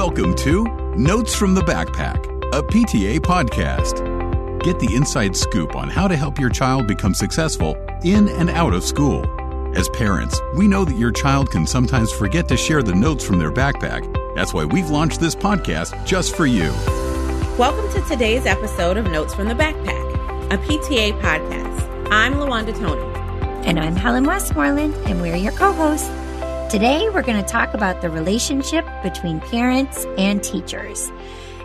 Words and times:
Welcome 0.00 0.34
to 0.36 0.64
Notes 0.96 1.34
from 1.34 1.52
the 1.52 1.60
Backpack, 1.60 2.24
a 2.54 2.62
PTA 2.62 3.20
podcast. 3.20 4.00
Get 4.64 4.80
the 4.80 4.94
inside 4.94 5.36
scoop 5.36 5.76
on 5.76 5.90
how 5.90 6.08
to 6.08 6.16
help 6.16 6.38
your 6.38 6.48
child 6.48 6.86
become 6.86 7.12
successful 7.12 7.76
in 8.02 8.30
and 8.30 8.48
out 8.48 8.72
of 8.72 8.82
school. 8.82 9.26
As 9.76 9.90
parents, 9.90 10.40
we 10.56 10.66
know 10.66 10.86
that 10.86 10.96
your 10.96 11.12
child 11.12 11.50
can 11.50 11.66
sometimes 11.66 12.10
forget 12.10 12.48
to 12.48 12.56
share 12.56 12.82
the 12.82 12.94
notes 12.94 13.22
from 13.22 13.38
their 13.38 13.52
backpack. 13.52 14.10
That's 14.34 14.54
why 14.54 14.64
we've 14.64 14.88
launched 14.88 15.20
this 15.20 15.34
podcast 15.34 16.06
just 16.06 16.34
for 16.34 16.46
you. 16.46 16.72
Welcome 17.58 17.92
to 17.92 18.00
today's 18.08 18.46
episode 18.46 18.96
of 18.96 19.04
Notes 19.04 19.34
from 19.34 19.48
the 19.48 19.54
Backpack, 19.54 20.50
a 20.50 20.56
PTA 20.56 21.20
podcast. 21.20 22.08
I'm 22.10 22.36
LaWanda 22.36 22.74
Toney. 22.74 23.66
And 23.68 23.78
I'm 23.78 23.96
Helen 23.96 24.24
Westmoreland, 24.24 24.94
and 25.04 25.20
we're 25.20 25.36
your 25.36 25.52
co 25.52 25.74
hosts. 25.74 26.08
Today, 26.70 27.08
we're 27.10 27.22
going 27.22 27.42
to 27.42 27.50
talk 27.50 27.74
about 27.74 28.00
the 28.00 28.08
relationship 28.08 28.86
between 29.02 29.40
parents 29.40 30.06
and 30.16 30.40
teachers. 30.40 31.10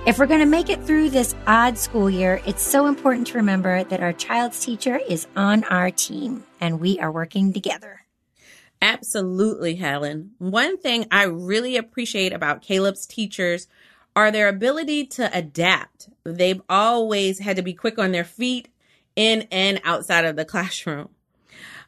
If 0.07 0.17
we're 0.17 0.25
going 0.25 0.39
to 0.39 0.47
make 0.47 0.67
it 0.67 0.81
through 0.81 1.11
this 1.11 1.35
odd 1.45 1.77
school 1.77 2.09
year, 2.09 2.41
it's 2.47 2.63
so 2.63 2.87
important 2.87 3.27
to 3.27 3.37
remember 3.37 3.83
that 3.83 4.01
our 4.01 4.13
child's 4.13 4.59
teacher 4.65 4.99
is 5.07 5.27
on 5.35 5.63
our 5.65 5.91
team 5.91 6.43
and 6.59 6.79
we 6.79 6.99
are 6.99 7.11
working 7.11 7.53
together. 7.53 8.01
Absolutely, 8.81 9.75
Helen. 9.75 10.31
One 10.39 10.79
thing 10.79 11.05
I 11.11 11.25
really 11.25 11.77
appreciate 11.77 12.33
about 12.33 12.63
Caleb's 12.63 13.05
teachers 13.05 13.67
are 14.15 14.31
their 14.31 14.47
ability 14.47 15.05
to 15.05 15.29
adapt. 15.37 16.09
They've 16.23 16.63
always 16.67 17.37
had 17.37 17.57
to 17.57 17.61
be 17.61 17.73
quick 17.73 17.99
on 17.99 18.11
their 18.11 18.23
feet 18.23 18.69
in 19.15 19.47
and 19.51 19.79
outside 19.83 20.25
of 20.25 20.35
the 20.35 20.45
classroom. 20.45 21.09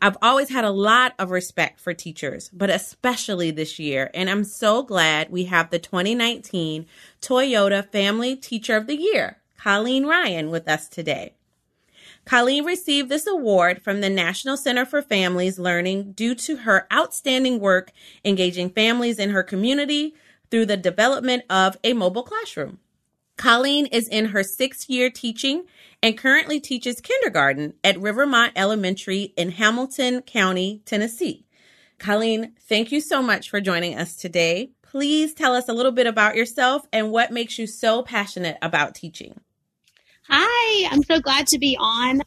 I've 0.02 0.18
always 0.22 0.50
had 0.50 0.64
a 0.64 0.72
lot 0.72 1.14
of 1.18 1.32
respect 1.32 1.80
for 1.80 1.94
teachers, 1.94 2.50
but 2.54 2.70
especially 2.70 3.52
this 3.52 3.80
year. 3.80 4.12
And 4.14 4.30
I'm 4.30 4.44
so 4.44 4.84
glad 4.84 5.32
we 5.32 5.46
have 5.46 5.70
the 5.70 5.80
2019 5.80 6.86
Toyota 7.22 7.90
Family 7.92 8.36
Teacher 8.36 8.76
of 8.76 8.88
the 8.88 8.98
Year, 8.98 9.38
Colleen 9.58 10.06
Ryan, 10.06 10.52
with 10.52 10.68
us 10.68 10.88
today. 10.88 11.34
Colleen 12.26 12.66
received 12.66 13.10
this 13.10 13.26
award 13.26 13.82
from 13.82 14.02
the 14.02 14.10
National 14.10 14.58
Center 14.58 14.86
for 14.86 15.02
Families 15.02 15.58
Learning 15.58 16.12
due 16.12 16.36
to 16.36 16.58
her 16.58 16.86
outstanding 16.92 17.60
work 17.60 17.92
engaging 18.26 18.70
families 18.70 19.18
in 19.18 19.30
her 19.30 19.44
community 19.44 20.14
through 20.52 20.66
the 20.66 20.78
development 20.78 21.44
of 21.50 21.78
a 21.84 21.94
mobile 21.94 22.24
classroom. 22.24 22.80
Colleen 23.38 23.86
is 23.86 24.08
in 24.08 24.26
her 24.26 24.44
sixth 24.44 24.90
year 24.90 25.10
teaching 25.10 25.66
and 26.02 26.18
currently 26.18 26.60
teaches 26.60 27.00
kindergarten 27.00 27.74
at 27.84 28.00
Rivermont 28.00 28.54
Elementary 28.56 29.34
in 29.38 29.52
Hamilton 29.52 30.22
County, 30.24 30.82
Tennessee. 30.86 31.46
Colleen, 32.00 32.54
thank 32.68 32.92
you 32.92 33.00
so 33.00 33.22
much 33.22 33.50
for 33.50 33.62
joining 33.62 33.98
us 33.98 34.16
today. 34.16 34.72
Please 34.82 35.34
tell 35.34 35.54
us 35.54 35.68
a 35.70 35.74
little 35.74 35.92
bit 35.92 36.08
about 36.08 36.36
yourself 36.36 36.88
and 36.92 37.12
what 37.12 37.32
makes 37.32 37.58
you 37.58 37.68
so 37.68 38.02
passionate 38.02 38.58
about 38.62 38.96
teaching. 38.96 39.40
Hi, 40.30 40.90
I'm 40.92 41.04
so 41.04 41.20
glad 41.20 41.48
to 41.48 41.60
be 41.60 41.78
on. 41.80 42.22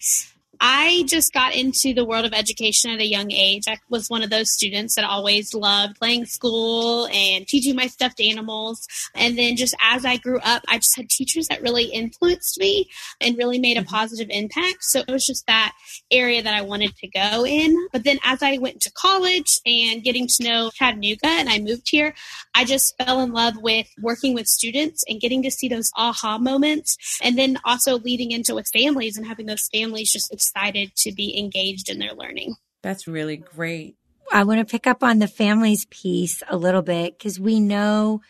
I 0.60 1.04
just 1.06 1.32
got 1.32 1.54
into 1.54 1.94
the 1.94 2.04
world 2.04 2.26
of 2.26 2.34
education 2.34 2.90
at 2.90 3.00
a 3.00 3.06
young 3.06 3.30
age. 3.32 3.64
I 3.66 3.78
was 3.88 4.10
one 4.10 4.22
of 4.22 4.28
those 4.28 4.52
students 4.52 4.94
that 4.94 5.04
always 5.04 5.54
loved 5.54 5.98
playing 5.98 6.26
school 6.26 7.06
and 7.06 7.46
teaching 7.46 7.74
my 7.74 7.86
stuffed 7.86 8.20
animals. 8.20 8.86
And 9.14 9.38
then 9.38 9.56
just 9.56 9.74
as 9.80 10.04
I 10.04 10.18
grew 10.18 10.38
up, 10.40 10.62
I 10.68 10.76
just 10.76 10.96
had 10.96 11.08
teachers 11.08 11.48
that 11.48 11.62
really 11.62 11.84
influenced 11.84 12.58
me 12.58 12.90
and 13.20 13.38
really 13.38 13.58
made 13.58 13.78
a 13.78 13.80
mm-hmm. 13.80 13.94
positive 13.94 14.28
impact. 14.30 14.84
So 14.84 15.00
it 15.00 15.10
was 15.10 15.26
just 15.26 15.46
that 15.46 15.72
area 16.10 16.42
that 16.42 16.54
I 16.54 16.60
wanted 16.60 16.94
to 16.96 17.08
go 17.08 17.46
in. 17.46 17.74
But 17.90 18.04
then 18.04 18.18
as 18.22 18.42
I 18.42 18.58
went 18.58 18.80
to 18.82 18.92
college 18.92 19.60
and 19.64 20.02
getting 20.02 20.26
to 20.26 20.44
know 20.44 20.70
Chattanooga 20.74 21.26
and 21.26 21.48
I 21.48 21.58
moved 21.58 21.88
here, 21.90 22.14
I 22.54 22.64
just 22.64 22.96
fell 22.98 23.20
in 23.20 23.32
love 23.32 23.56
with 23.56 23.88
working 24.00 24.34
with 24.34 24.46
students 24.46 25.04
and 25.08 25.20
getting 25.20 25.42
to 25.42 25.50
see 25.50 25.68
those 25.68 25.90
aha 25.96 26.36
moments. 26.36 26.96
And 27.22 27.38
then 27.38 27.58
also 27.64 27.98
leading 27.98 28.30
into 28.30 28.54
with 28.54 28.68
families 28.68 29.16
and 29.16 29.26
having 29.26 29.46
those 29.46 29.68
families 29.72 30.12
just 30.12 30.30
excited 30.50 30.94
to 30.96 31.12
be 31.12 31.38
engaged 31.38 31.88
in 31.88 31.98
their 31.98 32.14
learning. 32.14 32.56
That's 32.82 33.06
really 33.06 33.36
great. 33.36 33.96
I 34.32 34.44
want 34.44 34.60
to 34.60 34.70
pick 34.70 34.86
up 34.86 35.02
on 35.02 35.18
the 35.18 35.28
families 35.28 35.86
piece 35.86 36.42
a 36.48 36.56
little 36.56 36.82
bit 36.82 37.18
because 37.18 37.40
we 37.40 37.60
know 37.60 38.20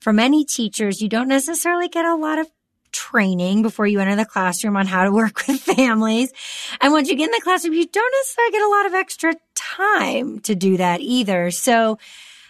for 0.00 0.12
many 0.12 0.44
teachers, 0.44 1.00
you 1.00 1.08
don't 1.08 1.28
necessarily 1.28 1.88
get 1.88 2.06
a 2.06 2.14
lot 2.14 2.38
of 2.38 2.50
training 2.90 3.62
before 3.62 3.86
you 3.86 4.00
enter 4.00 4.16
the 4.16 4.24
classroom 4.24 4.76
on 4.76 4.86
how 4.86 5.04
to 5.04 5.12
work 5.12 5.42
with 5.48 5.60
families. 5.60 6.32
And 6.80 6.92
once 6.92 7.08
you 7.08 7.16
get 7.16 7.26
in 7.26 7.32
the 7.32 7.40
classroom, 7.42 7.74
you 7.74 7.86
don't 7.86 8.14
necessarily 8.20 8.52
get 8.52 8.62
a 8.62 8.68
lot 8.68 8.86
of 8.86 8.94
extra 8.94 9.34
time 9.54 10.40
to 10.40 10.54
do 10.54 10.78
that 10.78 11.00
either. 11.00 11.50
So 11.50 11.98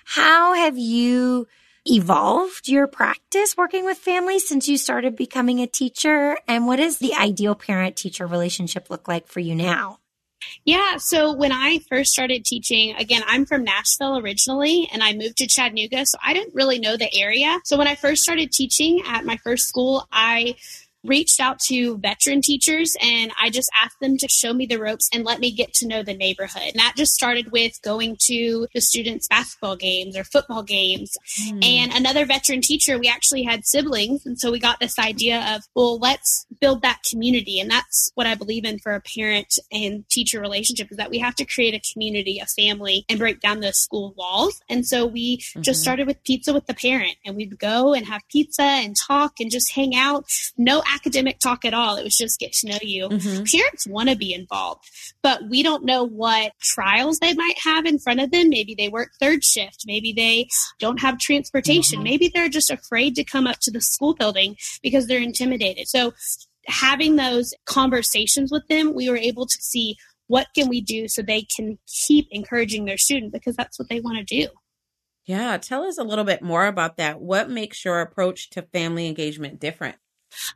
how 0.04 0.54
have 0.54 0.78
you 0.78 1.46
evolved 1.86 2.68
your 2.68 2.86
practice 2.86 3.56
working 3.56 3.84
with 3.84 3.98
families 3.98 4.48
since 4.48 4.68
you 4.68 4.78
started 4.78 5.16
becoming 5.16 5.60
a 5.60 5.66
teacher? 5.66 6.38
And 6.46 6.66
what 6.66 6.76
does 6.76 6.98
the 6.98 7.14
ideal 7.14 7.54
parent 7.54 7.96
teacher 7.96 8.26
relationship 8.26 8.90
look 8.90 9.08
like 9.08 9.26
for 9.26 9.40
you 9.40 9.54
now? 9.54 9.98
Yeah, 10.64 10.96
so 10.96 11.32
when 11.32 11.52
I 11.52 11.78
first 11.88 12.12
started 12.12 12.44
teaching, 12.44 12.94
again, 12.96 13.22
I'm 13.26 13.46
from 13.46 13.64
Nashville 13.64 14.18
originally 14.18 14.88
and 14.92 15.02
I 15.02 15.12
moved 15.12 15.36
to 15.38 15.46
Chattanooga, 15.46 16.04
so 16.06 16.18
I 16.24 16.34
didn't 16.34 16.54
really 16.54 16.78
know 16.78 16.96
the 16.96 17.12
area. 17.14 17.60
So 17.64 17.76
when 17.76 17.86
I 17.86 17.94
first 17.94 18.22
started 18.22 18.50
teaching 18.52 19.02
at 19.06 19.24
my 19.24 19.36
first 19.38 19.68
school, 19.68 20.06
I 20.10 20.56
reached 21.04 21.40
out 21.40 21.58
to 21.58 21.98
veteran 21.98 22.40
teachers 22.40 22.94
and 23.00 23.32
I 23.40 23.50
just 23.50 23.70
asked 23.82 24.00
them 24.00 24.16
to 24.18 24.28
show 24.28 24.52
me 24.52 24.66
the 24.66 24.78
ropes 24.78 25.08
and 25.12 25.24
let 25.24 25.40
me 25.40 25.50
get 25.50 25.72
to 25.74 25.86
know 25.86 26.02
the 26.02 26.14
neighborhood. 26.14 26.62
And 26.68 26.78
that 26.78 26.94
just 26.96 27.14
started 27.14 27.50
with 27.52 27.80
going 27.82 28.16
to 28.26 28.66
the 28.74 28.80
students' 28.80 29.26
basketball 29.26 29.76
games 29.76 30.16
or 30.16 30.24
football 30.24 30.62
games. 30.62 31.16
Mm. 31.40 31.64
And 31.64 31.92
another 31.92 32.24
veteran 32.24 32.60
teacher, 32.60 32.98
we 32.98 33.08
actually 33.08 33.42
had 33.42 33.66
siblings. 33.66 34.26
And 34.26 34.38
so 34.38 34.50
we 34.50 34.58
got 34.58 34.80
this 34.80 34.98
idea 34.98 35.54
of, 35.54 35.62
well, 35.74 35.98
let's 35.98 36.46
build 36.60 36.82
that 36.82 37.00
community. 37.08 37.60
And 37.60 37.70
that's 37.70 38.10
what 38.14 38.26
I 38.26 38.34
believe 38.34 38.64
in 38.64 38.78
for 38.78 38.92
a 38.92 39.00
parent 39.00 39.58
and 39.70 40.08
teacher 40.08 40.40
relationship 40.40 40.90
is 40.90 40.96
that 40.96 41.10
we 41.10 41.18
have 41.18 41.34
to 41.36 41.44
create 41.44 41.74
a 41.74 41.92
community, 41.92 42.38
a 42.38 42.46
family, 42.46 43.04
and 43.08 43.18
break 43.18 43.40
down 43.40 43.60
those 43.60 43.78
school 43.78 44.14
walls. 44.16 44.60
And 44.68 44.86
so 44.86 45.06
we 45.06 45.38
mm-hmm. 45.38 45.62
just 45.62 45.82
started 45.82 46.06
with 46.06 46.22
pizza 46.24 46.52
with 46.52 46.66
the 46.66 46.74
parent 46.74 47.16
and 47.24 47.36
we'd 47.36 47.58
go 47.58 47.94
and 47.94 48.06
have 48.06 48.22
pizza 48.30 48.62
and 48.62 48.96
talk 48.96 49.40
and 49.40 49.50
just 49.50 49.72
hang 49.72 49.94
out. 49.94 50.26
No 50.56 50.82
academic 50.94 51.38
talk 51.38 51.64
at 51.64 51.74
all. 51.74 51.96
It 51.96 52.04
was 52.04 52.16
just 52.16 52.38
get 52.38 52.52
to 52.54 52.68
know 52.68 52.78
you. 52.82 53.08
Mm-hmm. 53.08 53.44
Parents 53.44 53.86
want 53.86 54.08
to 54.08 54.16
be 54.16 54.32
involved, 54.32 54.84
but 55.22 55.48
we 55.48 55.62
don't 55.62 55.84
know 55.84 56.04
what 56.04 56.52
trials 56.60 57.18
they 57.18 57.34
might 57.34 57.58
have 57.64 57.86
in 57.86 57.98
front 57.98 58.20
of 58.20 58.30
them. 58.30 58.48
Maybe 58.48 58.74
they 58.74 58.88
work 58.88 59.10
third 59.20 59.44
shift. 59.44 59.84
Maybe 59.86 60.12
they 60.12 60.48
don't 60.78 61.00
have 61.00 61.18
transportation. 61.18 61.98
Mm-hmm. 61.98 62.04
Maybe 62.04 62.30
they're 62.32 62.48
just 62.48 62.70
afraid 62.70 63.14
to 63.16 63.24
come 63.24 63.46
up 63.46 63.58
to 63.60 63.70
the 63.70 63.80
school 63.80 64.14
building 64.14 64.56
because 64.82 65.06
they're 65.06 65.20
intimidated. 65.20 65.88
So 65.88 66.12
having 66.66 67.16
those 67.16 67.54
conversations 67.66 68.50
with 68.52 68.66
them, 68.68 68.94
we 68.94 69.08
were 69.08 69.16
able 69.16 69.46
to 69.46 69.58
see 69.60 69.96
what 70.28 70.48
can 70.54 70.68
we 70.68 70.80
do 70.80 71.08
so 71.08 71.20
they 71.20 71.42
can 71.42 71.78
keep 71.86 72.26
encouraging 72.30 72.84
their 72.84 72.98
student 72.98 73.32
because 73.32 73.56
that's 73.56 73.78
what 73.78 73.88
they 73.88 74.00
want 74.00 74.18
to 74.18 74.24
do. 74.24 74.48
Yeah, 75.24 75.56
tell 75.58 75.84
us 75.84 75.98
a 75.98 76.04
little 76.04 76.24
bit 76.24 76.42
more 76.42 76.66
about 76.66 76.96
that. 76.96 77.20
What 77.20 77.48
makes 77.48 77.84
your 77.84 78.00
approach 78.00 78.50
to 78.50 78.62
family 78.62 79.06
engagement 79.06 79.60
different? 79.60 79.96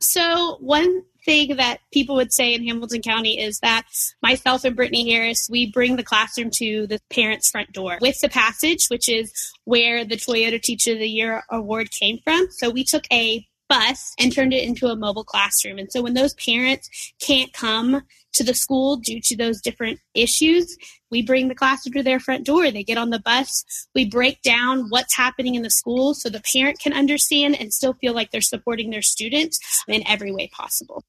So, 0.00 0.56
one 0.60 1.03
thing 1.25 1.56
that 1.56 1.81
people 1.92 2.14
would 2.16 2.32
say 2.32 2.54
in 2.54 2.66
Hamilton 2.66 3.03
County 3.03 3.41
is 3.41 3.59
that 3.60 3.84
myself 4.22 4.64
and 4.64 4.76
Brittany 4.76 5.10
Harris, 5.10 5.48
we 5.50 5.70
bring 5.70 5.97
the 5.97 6.04
classroom 6.04 6.50
to 6.54 6.87
the 6.87 7.00
parents' 7.10 7.50
front 7.50 7.72
door 7.72 7.98
with 8.00 8.20
the 8.20 8.28
passage, 8.28 8.87
which 8.88 9.09
is 9.09 9.53
where 9.64 10.04
the 10.04 10.16
Toyota 10.16 10.60
Teacher 10.60 10.92
of 10.92 10.98
the 10.98 11.09
Year 11.09 11.42
award 11.50 11.91
came 11.91 12.19
from. 12.25 12.48
So, 12.50 12.70
we 12.70 12.84
took 12.84 13.06
a 13.12 13.47
bus 13.69 14.15
and 14.19 14.32
turned 14.32 14.53
it 14.53 14.65
into 14.65 14.87
a 14.87 14.97
mobile 14.97 15.25
classroom. 15.25 15.78
And 15.78 15.91
so 15.91 16.03
when 16.03 16.15
those 16.15 16.34
parents 16.34 17.12
can't 17.21 17.53
come 17.53 18.03
to 18.32 18.44
the 18.44 18.54
school 18.54 18.97
due 18.97 19.21
to 19.22 19.37
those 19.37 19.60
different 19.60 19.99
issues, 20.15 20.77
we 21.10 21.22
bring 21.22 21.49
the 21.49 21.54
classroom 21.54 21.94
to 21.94 22.03
their 22.03 22.21
front 22.21 22.44
door. 22.44 22.71
They 22.71 22.84
get 22.84 22.99
on 22.99 23.10
the 23.10 23.21
bus. 23.21 23.65
We 23.94 24.09
break 24.09 24.43
down 24.43 24.87
what's 24.91 25.16
happening 25.16 25.55
in 25.55 25.62
the 25.62 25.71
school 25.71 26.15
so 26.15 26.28
the 26.28 26.43
parent 26.53 26.78
can 26.81 26.93
understand 26.93 27.59
and 27.60 27.72
still 27.72 27.94
feel 27.94 28.14
like 28.14 28.31
they're 28.31 28.40
supporting 28.40 28.90
their 28.90 29.02
student 29.02 29.56
in 29.88 30.06
every 30.06 30.32
way 30.32 30.49
possible. 30.49 31.05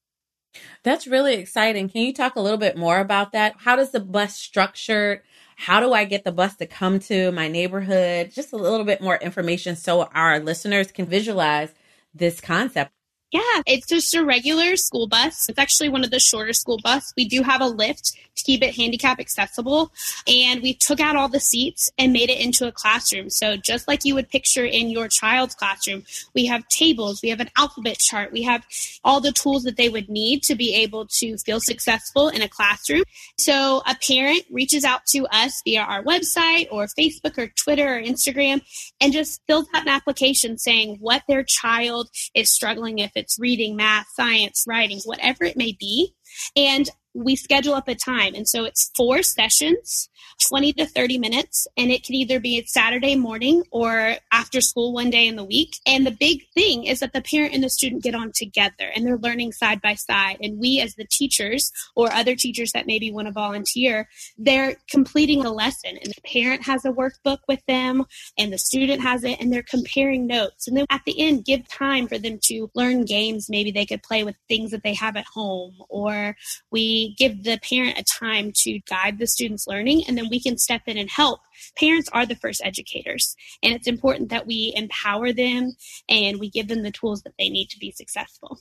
That's 0.83 1.07
really 1.07 1.35
exciting. 1.35 1.89
Can 1.89 2.01
you 2.01 2.13
talk 2.13 2.35
a 2.35 2.41
little 2.41 2.57
bit 2.57 2.77
more 2.77 2.99
about 2.99 3.31
that? 3.33 3.55
How 3.59 3.75
does 3.75 3.91
the 3.91 3.99
bus 3.99 4.35
structure? 4.35 5.23
How 5.55 5.79
do 5.79 5.93
I 5.93 6.05
get 6.05 6.23
the 6.23 6.31
bus 6.31 6.55
to 6.57 6.65
come 6.65 6.99
to 7.01 7.31
my 7.31 7.47
neighborhood? 7.47 8.31
Just 8.31 8.53
a 8.53 8.57
little 8.57 8.85
bit 8.85 9.01
more 9.01 9.17
information 9.17 9.75
so 9.75 10.03
our 10.13 10.39
listeners 10.39 10.91
can 10.91 11.05
visualize 11.05 11.73
this 12.17 12.41
concept. 12.41 12.91
Yeah, 13.31 13.41
it's 13.65 13.87
just 13.87 14.15
a 14.15 14.23
regular 14.23 14.77
school 14.77 15.05
bus. 15.05 15.49
It's 15.49 15.59
actually 15.59 15.89
one 15.89 16.05
of 16.05 16.11
the 16.11 16.19
shorter 16.19 16.53
school 16.53 16.79
bus. 16.81 17.11
We 17.17 17.27
do 17.27 17.43
have 17.43 17.59
a 17.59 17.67
lift 17.67 18.13
to 18.37 18.43
keep 18.43 18.63
it 18.63 18.75
handicap 18.75 19.19
accessible. 19.19 19.91
And 20.25 20.61
we 20.61 20.73
took 20.73 21.01
out 21.01 21.17
all 21.17 21.27
the 21.27 21.41
seats 21.41 21.89
and 21.97 22.13
made 22.13 22.29
it 22.29 22.39
into 22.39 22.67
a 22.67 22.71
classroom. 22.71 23.29
So 23.29 23.57
just 23.57 23.85
like 23.85 24.05
you 24.05 24.15
would 24.15 24.29
picture 24.29 24.63
in 24.63 24.89
your 24.89 25.09
child's 25.09 25.55
classroom, 25.55 26.03
we 26.33 26.45
have 26.45 26.65
tables, 26.69 27.21
we 27.21 27.29
have 27.29 27.41
an 27.41 27.49
alphabet 27.57 27.97
chart, 27.97 28.31
we 28.31 28.43
have 28.43 28.65
all 29.03 29.19
the 29.19 29.33
tools 29.33 29.63
that 29.63 29.75
they 29.75 29.89
would 29.89 30.07
need 30.07 30.43
to 30.43 30.55
be 30.55 30.73
able 30.75 31.07
to 31.07 31.37
feel 31.39 31.59
successful 31.59 32.29
in 32.29 32.41
a 32.41 32.47
classroom. 32.47 33.03
So 33.37 33.81
a 33.85 33.95
parent 33.95 34.43
reaches 34.49 34.85
out 34.85 35.05
to 35.07 35.27
us 35.31 35.61
via 35.65 35.81
our 35.81 36.03
website 36.03 36.67
or 36.71 36.85
Facebook 36.85 37.37
or 37.37 37.47
Twitter 37.47 37.97
or 37.97 38.01
Instagram 38.01 38.61
and 39.01 39.11
just 39.11 39.41
fills 39.47 39.67
out 39.75 39.81
an 39.81 39.89
application 39.89 40.57
saying 40.57 40.97
what 41.01 41.23
their 41.27 41.43
child 41.43 42.09
is 42.33 42.49
struggling 42.49 42.99
if 42.99 43.16
it's 43.17 43.39
reading, 43.39 43.75
math, 43.75 44.07
science, 44.13 44.63
writing, 44.67 44.99
whatever 45.05 45.43
it 45.43 45.57
may 45.57 45.75
be. 45.79 46.13
And 46.55 46.89
we 47.17 47.35
schedule 47.35 47.73
up 47.73 47.87
a 47.87 47.95
time. 47.95 48.35
And 48.35 48.47
so 48.47 48.63
it's 48.65 48.91
four 48.95 49.23
sessions, 49.23 50.09
20 50.47 50.73
to 50.73 50.85
30 50.85 51.17
minutes, 51.17 51.67
and 51.75 51.91
it 51.91 52.03
can 52.03 52.15
either 52.15 52.39
be 52.39 52.59
a 52.59 52.65
Saturday 52.65 53.15
morning 53.15 53.63
or 53.71 54.17
after 54.31 54.61
school 54.61 54.93
one 54.93 55.09
day 55.09 55.27
in 55.27 55.35
the 55.35 55.43
week. 55.43 55.77
And 55.87 56.05
the 56.05 56.11
big 56.11 56.47
thing 56.53 56.83
is 56.83 56.99
that 56.99 57.13
the 57.13 57.21
parent 57.21 57.53
and 57.53 57.63
the 57.63 57.69
student 57.69 58.03
get 58.03 58.15
on 58.15 58.31
together 58.33 58.91
and 58.95 59.05
they're 59.05 59.17
learning 59.17 59.51
side 59.53 59.81
by 59.81 59.95
side. 59.95 60.37
And 60.41 60.59
we, 60.59 60.79
as 60.79 60.95
the 60.95 61.07
teachers 61.09 61.71
or 61.95 62.11
other 62.11 62.35
teachers 62.35 62.71
that 62.73 62.87
maybe 62.87 63.11
want 63.11 63.27
to 63.27 63.33
volunteer, 63.33 64.07
they're 64.37 64.75
completing 64.89 65.43
a 65.43 65.51
lesson. 65.51 65.97
And 65.97 66.13
the 66.13 66.21
parent 66.21 66.65
has 66.65 66.85
a 66.85 66.91
workbook 66.91 67.39
with 67.47 67.65
them 67.67 68.05
and 68.37 68.53
the 68.53 68.57
student 68.57 69.01
has 69.01 69.23
it, 69.23 69.39
and 69.39 69.51
they're 69.51 69.63
comparing 69.63 70.27
notes. 70.27 70.67
And 70.67 70.77
then 70.77 70.85
at 70.89 71.01
the 71.05 71.19
end, 71.19 71.45
give 71.45 71.67
time 71.67 72.07
for 72.07 72.17
them 72.17 72.39
to 72.43 72.69
learn 72.75 73.05
games 73.05 73.47
maybe 73.49 73.71
they 73.71 73.85
could 73.85 74.03
play 74.03 74.23
with 74.23 74.35
things 74.47 74.71
that 74.71 74.83
they 74.83 74.93
have 74.93 75.15
at 75.15 75.25
home, 75.25 75.75
or 75.89 76.35
we 76.71 77.06
give 77.15 77.43
the 77.43 77.59
parent 77.59 77.97
a 77.97 78.03
time 78.03 78.51
to 78.63 78.79
guide 78.89 79.19
the 79.19 79.27
student's 79.27 79.67
learning, 79.67 80.03
and 80.07 80.17
then 80.17 80.29
we 80.29 80.41
can 80.41 80.57
step 80.57 80.81
in 80.87 80.97
and 80.97 81.09
help. 81.09 81.41
Parents 81.77 82.09
are 82.13 82.25
the 82.25 82.35
first 82.35 82.61
educators, 82.63 83.35
and 83.63 83.73
it's 83.73 83.87
important 83.87 84.29
that 84.29 84.47
we 84.47 84.73
empower 84.75 85.31
them 85.31 85.73
and 86.09 86.39
we 86.39 86.49
give 86.49 86.67
them 86.67 86.83
the 86.83 86.91
tools 86.91 87.21
that 87.23 87.33
they 87.37 87.49
need 87.49 87.69
to 87.69 87.79
be 87.79 87.91
successful. 87.91 88.59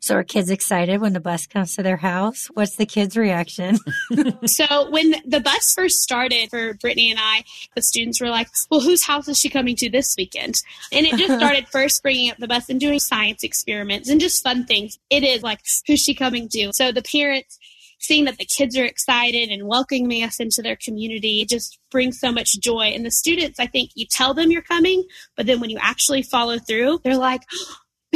So 0.00 0.16
are 0.16 0.24
kids 0.24 0.50
excited 0.50 1.00
when 1.00 1.12
the 1.12 1.20
bus 1.20 1.46
comes 1.46 1.74
to 1.76 1.82
their 1.82 1.96
house? 1.96 2.46
What's 2.54 2.76
the 2.76 2.86
kids' 2.86 3.16
reaction? 3.16 3.78
so 4.46 4.90
when 4.90 5.16
the 5.26 5.40
bus 5.40 5.74
first 5.74 6.00
started 6.00 6.50
for 6.50 6.74
Brittany 6.74 7.10
and 7.10 7.20
I, 7.20 7.44
the 7.74 7.82
students 7.82 8.20
were 8.20 8.28
like, 8.28 8.48
well, 8.70 8.80
whose 8.80 9.04
house 9.04 9.28
is 9.28 9.38
she 9.38 9.48
coming 9.48 9.76
to 9.76 9.90
this 9.90 10.14
weekend? 10.16 10.56
And 10.92 11.06
it 11.06 11.16
just 11.16 11.34
started 11.38 11.68
first 11.68 12.02
bringing 12.02 12.30
up 12.30 12.38
the 12.38 12.48
bus 12.48 12.68
and 12.68 12.78
doing 12.80 12.98
science 12.98 13.42
experiments 13.42 14.08
and 14.08 14.20
just 14.20 14.42
fun 14.42 14.64
things. 14.66 14.98
It 15.10 15.24
is 15.24 15.42
like, 15.42 15.60
who's 15.86 16.00
she 16.00 16.14
coming 16.14 16.48
to? 16.50 16.70
So 16.72 16.92
the 16.92 17.02
parents 17.02 17.58
seeing 17.98 18.24
that 18.26 18.38
the 18.38 18.44
kids 18.44 18.76
are 18.76 18.84
excited 18.84 19.48
and 19.48 19.66
welcoming 19.66 20.22
us 20.22 20.38
into 20.40 20.62
their 20.62 20.76
community 20.76 21.44
just 21.48 21.78
brings 21.90 22.20
so 22.20 22.30
much 22.30 22.58
joy. 22.60 22.92
And 22.94 23.04
the 23.04 23.10
students, 23.10 23.58
I 23.58 23.66
think 23.66 23.90
you 23.94 24.06
tell 24.08 24.34
them 24.34 24.50
you're 24.50 24.62
coming, 24.62 25.04
but 25.36 25.46
then 25.46 25.60
when 25.60 25.70
you 25.70 25.78
actually 25.80 26.22
follow 26.22 26.58
through, 26.58 27.00
they're 27.04 27.16
like, 27.16 27.42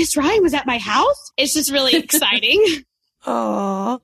Miss 0.01 0.17
Ryan 0.17 0.43
was 0.43 0.55
at 0.55 0.67
my 0.67 0.79
house. 0.79 1.31
It's 1.37 1.53
just 1.53 1.71
really 1.71 1.95
exciting. 2.05 2.87
oh, 3.27 4.01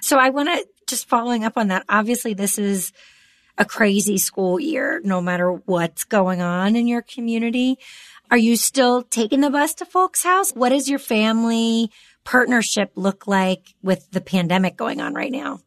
so 0.00 0.16
I 0.16 0.30
want 0.30 0.48
to 0.48 0.64
just 0.86 1.08
following 1.08 1.42
up 1.42 1.54
on 1.56 1.68
that. 1.68 1.84
Obviously, 1.88 2.34
this 2.34 2.56
is 2.56 2.92
a 3.58 3.64
crazy 3.64 4.16
school 4.16 4.60
year, 4.60 5.00
no 5.02 5.20
matter 5.20 5.50
what's 5.50 6.04
going 6.04 6.40
on 6.40 6.76
in 6.76 6.86
your 6.86 7.02
community. 7.02 7.78
Are 8.30 8.38
you 8.38 8.54
still 8.54 9.02
taking 9.02 9.40
the 9.40 9.50
bus 9.50 9.74
to 9.74 9.84
folks' 9.84 10.22
house? 10.22 10.52
What 10.52 10.68
does 10.68 10.88
your 10.88 11.00
family 11.00 11.90
partnership 12.22 12.92
look 12.94 13.26
like 13.26 13.74
with 13.82 14.08
the 14.12 14.20
pandemic 14.20 14.76
going 14.76 15.00
on 15.00 15.14
right 15.14 15.32
now? 15.32 15.58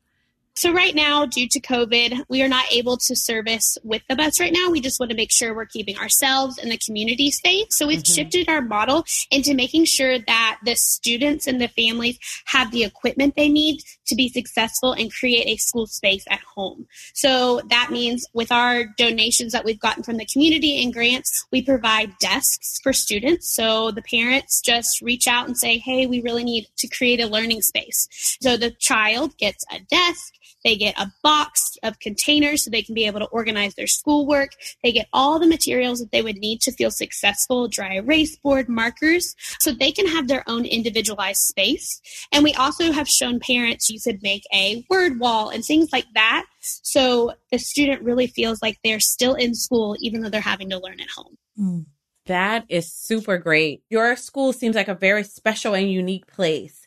So 0.55 0.71
right 0.71 0.93
now, 0.93 1.25
due 1.25 1.47
to 1.47 1.59
COVID, 1.59 2.25
we 2.29 2.43
are 2.43 2.47
not 2.47 2.71
able 2.71 2.97
to 2.97 3.15
service 3.15 3.77
with 3.83 4.03
the 4.07 4.15
bus 4.15 4.39
right 4.39 4.53
now. 4.53 4.69
We 4.69 4.81
just 4.81 4.99
want 4.99 5.09
to 5.09 5.15
make 5.15 5.31
sure 5.31 5.55
we're 5.55 5.65
keeping 5.65 5.97
ourselves 5.97 6.59
and 6.59 6.71
the 6.71 6.77
community 6.77 7.31
safe. 7.31 7.67
So 7.71 7.87
we've 7.87 8.03
mm-hmm. 8.03 8.13
shifted 8.13 8.49
our 8.49 8.61
model 8.61 9.03
into 9.31 9.55
making 9.55 9.85
sure 9.85 10.19
that 10.19 10.59
the 10.63 10.75
students 10.75 11.47
and 11.47 11.59
the 11.59 11.69
families 11.69 12.19
have 12.45 12.71
the 12.71 12.83
equipment 12.83 13.35
they 13.35 13.49
need 13.49 13.81
to 14.05 14.15
be 14.15 14.29
successful 14.29 14.93
and 14.93 15.11
create 15.11 15.47
a 15.47 15.57
school 15.57 15.87
space 15.87 16.23
at 16.29 16.41
home. 16.41 16.85
So 17.13 17.61
that 17.69 17.89
means 17.91 18.27
with 18.33 18.51
our 18.51 18.85
donations 18.97 19.53
that 19.53 19.65
we've 19.65 19.79
gotten 19.79 20.03
from 20.03 20.17
the 20.17 20.27
community 20.31 20.83
and 20.83 20.93
grants, 20.93 21.47
we 21.51 21.63
provide 21.63 22.17
desks 22.19 22.79
for 22.83 22.93
students. 22.93 23.51
So 23.51 23.89
the 23.89 24.03
parents 24.03 24.61
just 24.61 25.01
reach 25.01 25.27
out 25.27 25.47
and 25.47 25.57
say, 25.57 25.79
Hey, 25.79 26.05
we 26.05 26.21
really 26.21 26.43
need 26.43 26.67
to 26.77 26.87
create 26.87 27.19
a 27.19 27.27
learning 27.27 27.61
space. 27.61 28.07
So 28.39 28.55
the 28.55 28.71
child 28.71 29.35
gets 29.37 29.65
a 29.71 29.79
desk 29.79 30.33
they 30.63 30.75
get 30.75 30.99
a 30.99 31.11
box 31.21 31.77
of 31.83 31.99
containers 31.99 32.63
so 32.63 32.71
they 32.71 32.81
can 32.81 32.95
be 32.95 33.05
able 33.05 33.19
to 33.19 33.25
organize 33.27 33.75
their 33.75 33.87
schoolwork. 33.87 34.51
They 34.83 34.91
get 34.91 35.07
all 35.13 35.39
the 35.39 35.47
materials 35.47 35.99
that 35.99 36.11
they 36.11 36.21
would 36.21 36.37
need 36.37 36.61
to 36.61 36.71
feel 36.71 36.91
successful, 36.91 37.67
dry 37.67 37.95
erase 37.95 38.37
board, 38.37 38.69
markers, 38.69 39.35
so 39.59 39.71
they 39.71 39.91
can 39.91 40.07
have 40.07 40.27
their 40.27 40.43
own 40.47 40.65
individualized 40.65 41.41
space. 41.41 42.01
And 42.31 42.43
we 42.43 42.53
also 42.53 42.91
have 42.91 43.07
shown 43.07 43.39
parents 43.39 43.89
you 43.89 43.99
could 43.99 44.21
make 44.23 44.43
a 44.53 44.85
word 44.89 45.19
wall 45.19 45.49
and 45.49 45.63
things 45.63 45.89
like 45.91 46.07
that. 46.13 46.45
So 46.61 47.33
the 47.51 47.59
student 47.59 48.01
really 48.01 48.27
feels 48.27 48.61
like 48.61 48.77
they're 48.83 48.99
still 48.99 49.33
in 49.33 49.55
school, 49.55 49.95
even 49.99 50.21
though 50.21 50.29
they're 50.29 50.41
having 50.41 50.69
to 50.69 50.79
learn 50.79 50.99
at 50.99 51.09
home. 51.09 51.37
Mm. 51.59 51.85
That 52.25 52.65
is 52.69 52.91
super 52.91 53.37
great. 53.37 53.83
Your 53.89 54.15
school 54.15 54.53
seems 54.53 54.75
like 54.75 54.87
a 54.87 54.95
very 54.95 55.23
special 55.23 55.73
and 55.73 55.91
unique 55.91 56.25
place 56.27 56.82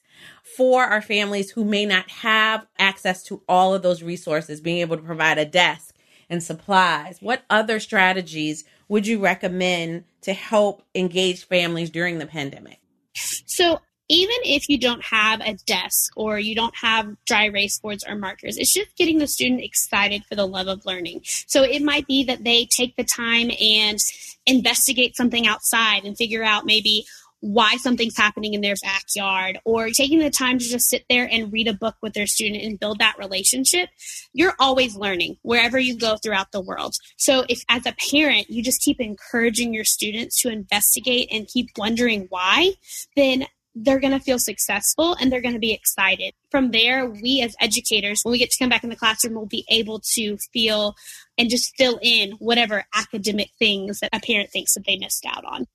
for 0.56 0.84
our 0.84 1.02
families 1.02 1.50
who 1.50 1.64
may 1.64 1.84
not 1.84 2.08
have 2.10 2.66
access 2.78 3.22
to 3.24 3.42
all 3.48 3.74
of 3.74 3.82
those 3.82 4.02
resources, 4.02 4.60
being 4.60 4.78
able 4.78 4.96
to 4.96 5.02
provide 5.02 5.38
a 5.38 5.44
desk 5.44 5.94
and 6.28 6.42
supplies. 6.42 7.18
What 7.20 7.44
other 7.50 7.80
strategies 7.80 8.64
would 8.88 9.06
you 9.06 9.18
recommend 9.18 10.04
to 10.22 10.32
help 10.32 10.82
engage 10.94 11.44
families 11.44 11.90
during 11.90 12.18
the 12.18 12.26
pandemic? 12.26 12.80
So, 13.14 13.80
even 14.08 14.36
if 14.44 14.68
you 14.68 14.78
don't 14.78 15.04
have 15.04 15.40
a 15.40 15.54
desk 15.66 16.12
or 16.16 16.38
you 16.38 16.54
don't 16.54 16.76
have 16.76 17.16
dry 17.26 17.46
erase 17.46 17.78
boards 17.80 18.04
or 18.06 18.14
markers, 18.14 18.56
it's 18.56 18.72
just 18.72 18.96
getting 18.96 19.18
the 19.18 19.26
student 19.26 19.62
excited 19.62 20.24
for 20.26 20.36
the 20.36 20.46
love 20.46 20.68
of 20.68 20.86
learning. 20.86 21.22
So 21.24 21.64
it 21.64 21.82
might 21.82 22.06
be 22.06 22.22
that 22.24 22.44
they 22.44 22.66
take 22.66 22.94
the 22.94 23.04
time 23.04 23.50
and 23.60 23.98
investigate 24.46 25.16
something 25.16 25.46
outside 25.46 26.04
and 26.04 26.16
figure 26.16 26.44
out 26.44 26.64
maybe 26.64 27.04
why 27.40 27.76
something's 27.76 28.16
happening 28.16 28.54
in 28.54 28.60
their 28.60 28.74
backyard 28.82 29.58
or 29.64 29.90
taking 29.90 30.18
the 30.18 30.30
time 30.30 30.58
to 30.58 30.64
just 30.64 30.88
sit 30.88 31.04
there 31.08 31.28
and 31.30 31.52
read 31.52 31.68
a 31.68 31.74
book 31.74 31.94
with 32.02 32.14
their 32.14 32.26
student 32.26 32.62
and 32.62 32.80
build 32.80 32.98
that 32.98 33.18
relationship, 33.18 33.88
you're 34.32 34.54
always 34.58 34.96
learning 34.96 35.36
wherever 35.42 35.78
you 35.78 35.96
go 35.96 36.16
throughout 36.16 36.52
the 36.52 36.60
world. 36.60 36.94
So 37.16 37.44
if 37.48 37.62
as 37.68 37.86
a 37.86 37.94
parent, 38.10 38.50
you 38.50 38.62
just 38.62 38.82
keep 38.82 39.00
encouraging 39.00 39.74
your 39.74 39.84
students 39.84 40.40
to 40.42 40.48
investigate 40.48 41.28
and 41.30 41.46
keep 41.46 41.68
wondering 41.76 42.26
why, 42.30 42.72
then 43.16 43.46
they're 43.78 44.00
going 44.00 44.18
to 44.18 44.24
feel 44.24 44.38
successful 44.38 45.14
and 45.20 45.30
they're 45.30 45.42
going 45.42 45.54
to 45.54 45.60
be 45.60 45.72
excited. 45.72 46.32
From 46.50 46.70
there, 46.70 47.06
we 47.06 47.42
as 47.42 47.54
educators, 47.60 48.22
when 48.22 48.32
we 48.32 48.38
get 48.38 48.50
to 48.50 48.58
come 48.58 48.70
back 48.70 48.82
in 48.82 48.90
the 48.90 48.96
classroom, 48.96 49.34
we'll 49.34 49.44
be 49.44 49.66
able 49.68 50.00
to 50.14 50.38
feel 50.52 50.96
and 51.36 51.50
just 51.50 51.76
fill 51.76 51.98
in 52.00 52.32
whatever 52.32 52.84
academic 52.94 53.50
things 53.58 54.00
that 54.00 54.08
a 54.14 54.20
parent 54.20 54.50
thinks 54.50 54.72
that 54.74 54.84
they 54.86 54.96
missed 54.96 55.26
out 55.26 55.44
on. 55.44 55.66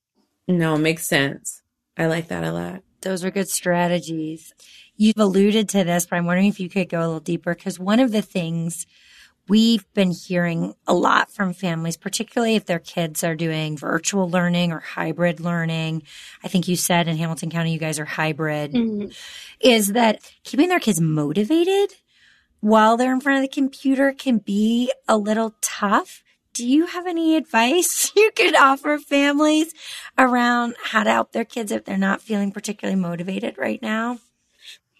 No, 0.47 0.77
makes 0.77 1.07
sense. 1.07 1.61
I 1.97 2.07
like 2.07 2.27
that 2.29 2.43
a 2.43 2.51
lot. 2.51 2.83
Those 3.01 3.23
are 3.23 3.31
good 3.31 3.49
strategies. 3.49 4.53
You've 4.95 5.17
alluded 5.17 5.69
to 5.69 5.83
this, 5.83 6.05
but 6.05 6.17
I'm 6.17 6.25
wondering 6.25 6.47
if 6.47 6.59
you 6.59 6.69
could 6.69 6.89
go 6.89 6.99
a 6.99 7.05
little 7.05 7.19
deeper 7.19 7.55
because 7.55 7.79
one 7.79 7.99
of 7.99 8.11
the 8.11 8.21
things 8.21 8.85
we've 9.47 9.91
been 9.93 10.11
hearing 10.11 10.73
a 10.87 10.93
lot 10.93 11.31
from 11.31 11.53
families, 11.53 11.97
particularly 11.97 12.55
if 12.55 12.65
their 12.65 12.79
kids 12.79 13.23
are 13.23 13.35
doing 13.35 13.75
virtual 13.75 14.29
learning 14.29 14.71
or 14.71 14.79
hybrid 14.79 15.39
learning. 15.39 16.03
I 16.43 16.47
think 16.47 16.67
you 16.67 16.75
said 16.75 17.07
in 17.07 17.17
Hamilton 17.17 17.49
County, 17.49 17.73
you 17.73 17.79
guys 17.79 17.99
are 17.99 18.05
hybrid, 18.05 18.73
mm-hmm. 18.73 19.09
is 19.59 19.89
that 19.89 20.19
keeping 20.43 20.69
their 20.69 20.79
kids 20.79 21.01
motivated 21.01 21.93
while 22.61 22.95
they're 22.95 23.13
in 23.13 23.19
front 23.19 23.39
of 23.39 23.41
the 23.41 23.53
computer 23.53 24.13
can 24.13 24.37
be 24.37 24.91
a 25.07 25.17
little 25.17 25.55
tough 25.61 26.23
do 26.53 26.67
you 26.67 26.85
have 26.85 27.07
any 27.07 27.35
advice 27.35 28.11
you 28.15 28.31
could 28.35 28.55
offer 28.55 28.97
families 28.97 29.73
around 30.17 30.75
how 30.83 31.03
to 31.03 31.11
help 31.11 31.31
their 31.31 31.45
kids 31.45 31.71
if 31.71 31.85
they're 31.85 31.97
not 31.97 32.21
feeling 32.21 32.51
particularly 32.51 32.99
motivated 32.99 33.57
right 33.57 33.81
now? 33.81 34.19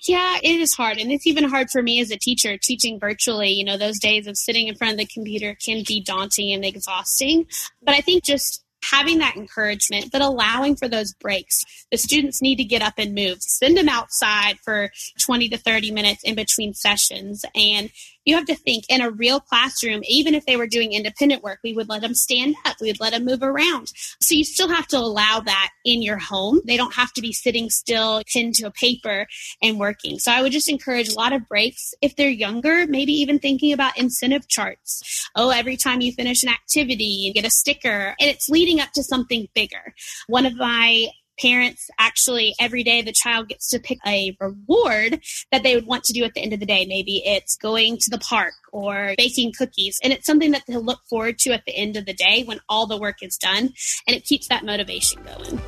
Yeah, 0.08 0.38
it 0.42 0.60
is 0.60 0.74
hard. 0.74 0.98
And 0.98 1.12
it's 1.12 1.28
even 1.28 1.44
hard 1.44 1.70
for 1.70 1.84
me 1.84 2.02
as 2.02 2.10
a 2.10 2.18
teacher 2.18 2.58
teaching 2.58 3.00
virtually. 3.00 3.50
You 3.50 3.64
know, 3.64 3.78
those 3.78 4.00
days 4.00 4.26
of 4.26 4.36
sitting 4.36 4.68
in 4.68 4.76
front 4.76 4.94
of 4.94 4.98
the 4.98 5.06
computer 5.06 5.56
can 5.64 5.84
be 5.88 6.02
daunting 6.02 6.52
and 6.52 6.66
exhausting. 6.66 7.46
But 7.84 7.94
I 7.94 8.02
think 8.02 8.24
just 8.24 8.64
having 8.84 9.20
that 9.20 9.36
encouragement, 9.36 10.12
but 10.12 10.22
allowing 10.22 10.76
for 10.76 10.88
those 10.88 11.14
breaks. 11.14 11.64
The 11.92 11.98
students 11.98 12.42
need 12.42 12.56
to 12.58 12.64
get 12.64 12.82
up 12.82 12.96
and 12.98 13.14
move. 13.14 13.42
Send 13.42 13.78
them 13.78 13.90
outside 13.90 14.58
for 14.60 14.92
20 15.20 15.50
to 15.50 15.58
30 15.58 15.92
minutes 15.92 16.24
in 16.24 16.36
between 16.36 16.74
sessions 16.74 17.46
and 17.56 17.92
you 18.26 18.36
have 18.36 18.46
to 18.46 18.56
think 18.56 18.86
in 18.90 19.02
a 19.02 19.12
real 19.12 19.40
classroom, 19.40 20.02
even 20.08 20.36
if 20.36 20.46
they 20.46 20.58
were 20.58 20.68
doing 20.68 20.94
independent 20.94 21.44
work, 21.44 21.60
we 21.64 21.74
would 21.74 21.90
let 21.90 22.02
them 22.02 22.14
stand 22.14 22.56
up, 22.66 22.78
we 22.82 22.88
would 22.88 23.00
let 23.00 23.12
them 23.14 23.26
move 23.26 23.42
around. 23.42 23.92
So 24.22 24.36
you 24.36 24.44
still 24.44 24.70
have 24.70 24.88
to 24.88 24.98
allow 24.98 25.40
that 25.42 25.70
in 25.86 26.02
your 26.02 26.18
home. 26.18 26.62
They 26.66 26.78
don't 26.78 26.94
have 26.94 27.14
to 27.14 27.22
be 27.22 27.34
sitting 27.34 27.70
still, 27.70 28.22
pinned 28.32 28.56
to 28.56 28.68
a 28.68 28.72
paper 28.72 29.28
and 29.62 29.80
working. 29.80 30.20
So 30.20 30.32
I 30.32 30.42
would 30.42 30.52
just 30.52 30.70
encourage 30.70 31.10
a 31.10 31.16
lot 31.16 31.34
of 31.34 31.48
breaks. 31.48 31.94
If 32.02 32.16
they're 32.16 32.30
younger, 32.30 32.86
maybe 32.88 33.14
even 33.14 33.40
thinking 33.40 33.74
about 33.74 33.98
incentive 33.98 34.48
charts. 34.48 35.30
Oh, 35.36 35.50
every 35.50 35.78
time 35.78 36.02
you 36.02 36.12
finish 36.12 36.44
an 36.44 36.50
activity, 36.50 37.04
you 37.04 37.34
get 37.34 37.46
a 37.46 37.50
sticker, 37.50 38.16
and 38.20 38.30
it's 38.30 38.50
leading 38.50 38.80
up 38.80 38.92
to 38.94 39.04
something 39.04 39.48
bigger. 39.54 39.94
One 40.28 40.46
of 40.46 40.56
my 40.56 41.08
parents 41.40 41.90
actually 42.00 42.54
every 42.60 42.84
day 42.84 43.02
the 43.02 43.12
child 43.12 43.50
gets 43.50 43.70
to 43.70 43.80
pick 43.80 43.98
a 44.06 44.36
reward 44.40 45.22
that 45.52 45.64
they 45.64 45.76
would 45.76 45.86
want 45.86 46.04
to 46.06 46.14
do 46.14 46.24
at 46.24 46.34
the 46.34 46.42
end 46.42 46.54
of 46.54 46.60
the 46.60 46.66
day. 46.66 46.86
Maybe 46.86 47.22
it's 47.26 47.58
going 47.58 47.98
to 47.98 48.10
the 48.10 48.20
park 48.20 48.54
or 48.72 49.14
baking 49.18 49.54
cookies. 49.58 50.00
And 50.04 50.14
it's 50.14 50.26
something 50.26 50.52
that 50.52 50.64
they'll 50.68 50.84
look 50.84 51.02
forward 51.10 51.40
to 51.40 51.52
at 51.52 51.66
the 51.66 51.76
end 51.76 51.98
of 51.98 52.06
the 52.06 52.14
day 52.14 52.44
when 52.44 52.60
all 52.70 52.88
the 52.88 52.98
work 52.98 53.18
is 53.22 53.38
done. 53.38 53.74
And 54.08 54.16
it 54.16 54.24
keeps 54.24 54.48
that 54.48 54.66
motivation 54.66 55.24
going. 55.24 55.62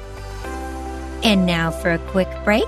And 1.24 1.46
now 1.46 1.72
for 1.72 1.92
a 1.92 2.00
quick 2.10 2.30
break. 2.44 2.68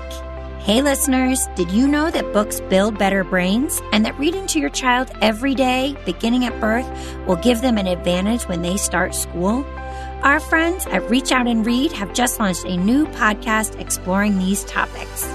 Hey, 0.60 0.82
listeners, 0.82 1.46
did 1.54 1.70
you 1.70 1.86
know 1.86 2.10
that 2.10 2.32
books 2.32 2.60
build 2.60 2.98
better 2.98 3.22
brains 3.22 3.80
and 3.92 4.04
that 4.04 4.18
reading 4.18 4.48
to 4.48 4.58
your 4.58 4.70
child 4.70 5.12
every 5.22 5.54
day, 5.54 5.96
beginning 6.04 6.44
at 6.44 6.60
birth, 6.60 6.88
will 7.26 7.36
give 7.36 7.60
them 7.60 7.78
an 7.78 7.86
advantage 7.86 8.48
when 8.48 8.62
they 8.62 8.76
start 8.76 9.14
school? 9.14 9.64
Our 10.22 10.40
friends 10.40 10.86
at 10.86 11.08
Reach 11.08 11.30
Out 11.30 11.46
and 11.46 11.64
Read 11.64 11.92
have 11.92 12.12
just 12.12 12.40
launched 12.40 12.64
a 12.64 12.76
new 12.76 13.06
podcast 13.06 13.78
exploring 13.78 14.38
these 14.38 14.64
topics. 14.64 15.28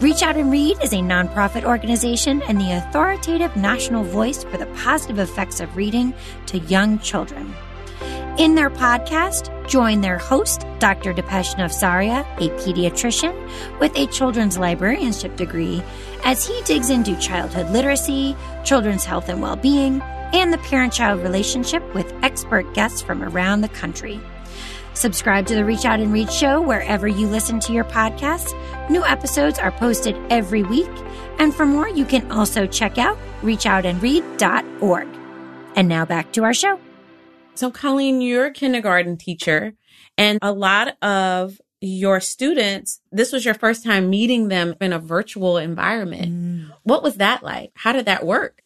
Reach 0.00 0.22
Out 0.22 0.36
and 0.36 0.50
Read 0.50 0.78
is 0.82 0.92
a 0.92 0.98
nonprofit 0.98 1.64
organization 1.64 2.40
and 2.42 2.60
the 2.60 2.72
authoritative 2.72 3.54
national 3.56 4.04
voice 4.04 4.44
for 4.44 4.56
the 4.56 4.66
positive 4.66 5.18
effects 5.18 5.60
of 5.60 5.76
reading 5.76 6.14
to 6.46 6.58
young 6.60 6.98
children. 7.00 7.52
In 8.38 8.54
their 8.54 8.70
podcast, 8.70 9.50
join 9.68 10.00
their 10.00 10.18
host, 10.18 10.64
Dr. 10.78 11.12
Dipesh 11.12 11.54
Navsaria, 11.56 12.20
a 12.38 12.48
pediatrician 12.60 13.34
with 13.80 13.94
a 13.96 14.06
children's 14.06 14.56
librarianship 14.56 15.36
degree, 15.36 15.82
as 16.24 16.46
he 16.46 16.62
digs 16.62 16.88
into 16.88 17.18
childhood 17.18 17.70
literacy, 17.70 18.34
children's 18.64 19.04
health 19.04 19.28
and 19.28 19.42
well 19.42 19.56
being, 19.56 20.00
and 20.32 20.52
the 20.52 20.58
parent 20.58 20.92
child 20.92 21.22
relationship 21.22 21.82
with 21.94 22.12
expert 22.22 22.72
guests 22.74 23.02
from 23.02 23.22
around 23.22 23.60
the 23.60 23.68
country. 23.68 24.20
Subscribe 24.94 25.46
to 25.46 25.54
the 25.54 25.64
Reach 25.64 25.84
Out 25.84 26.00
and 26.00 26.12
Read 26.12 26.30
show 26.30 26.60
wherever 26.60 27.08
you 27.08 27.26
listen 27.26 27.60
to 27.60 27.72
your 27.72 27.84
podcasts. 27.84 28.52
New 28.90 29.04
episodes 29.04 29.58
are 29.58 29.72
posted 29.72 30.16
every 30.30 30.62
week. 30.62 30.90
And 31.38 31.54
for 31.54 31.64
more, 31.64 31.88
you 31.88 32.04
can 32.04 32.30
also 32.30 32.66
check 32.66 32.98
out 32.98 33.18
reachoutandread.org. 33.42 35.08
And 35.74 35.88
now 35.88 36.04
back 36.04 36.32
to 36.32 36.44
our 36.44 36.52
show. 36.52 36.78
So, 37.54 37.70
Colleen, 37.70 38.20
you're 38.20 38.46
a 38.46 38.52
kindergarten 38.52 39.16
teacher, 39.16 39.74
and 40.16 40.38
a 40.40 40.52
lot 40.52 40.96
of 41.02 41.60
your 41.80 42.20
students, 42.20 43.00
this 43.10 43.32
was 43.32 43.44
your 43.44 43.54
first 43.54 43.84
time 43.84 44.08
meeting 44.08 44.48
them 44.48 44.74
in 44.80 44.92
a 44.92 44.98
virtual 44.98 45.58
environment. 45.58 46.32
Mm. 46.32 46.72
What 46.84 47.02
was 47.02 47.16
that 47.16 47.42
like? 47.42 47.72
How 47.74 47.92
did 47.92 48.06
that 48.06 48.24
work? 48.24 48.62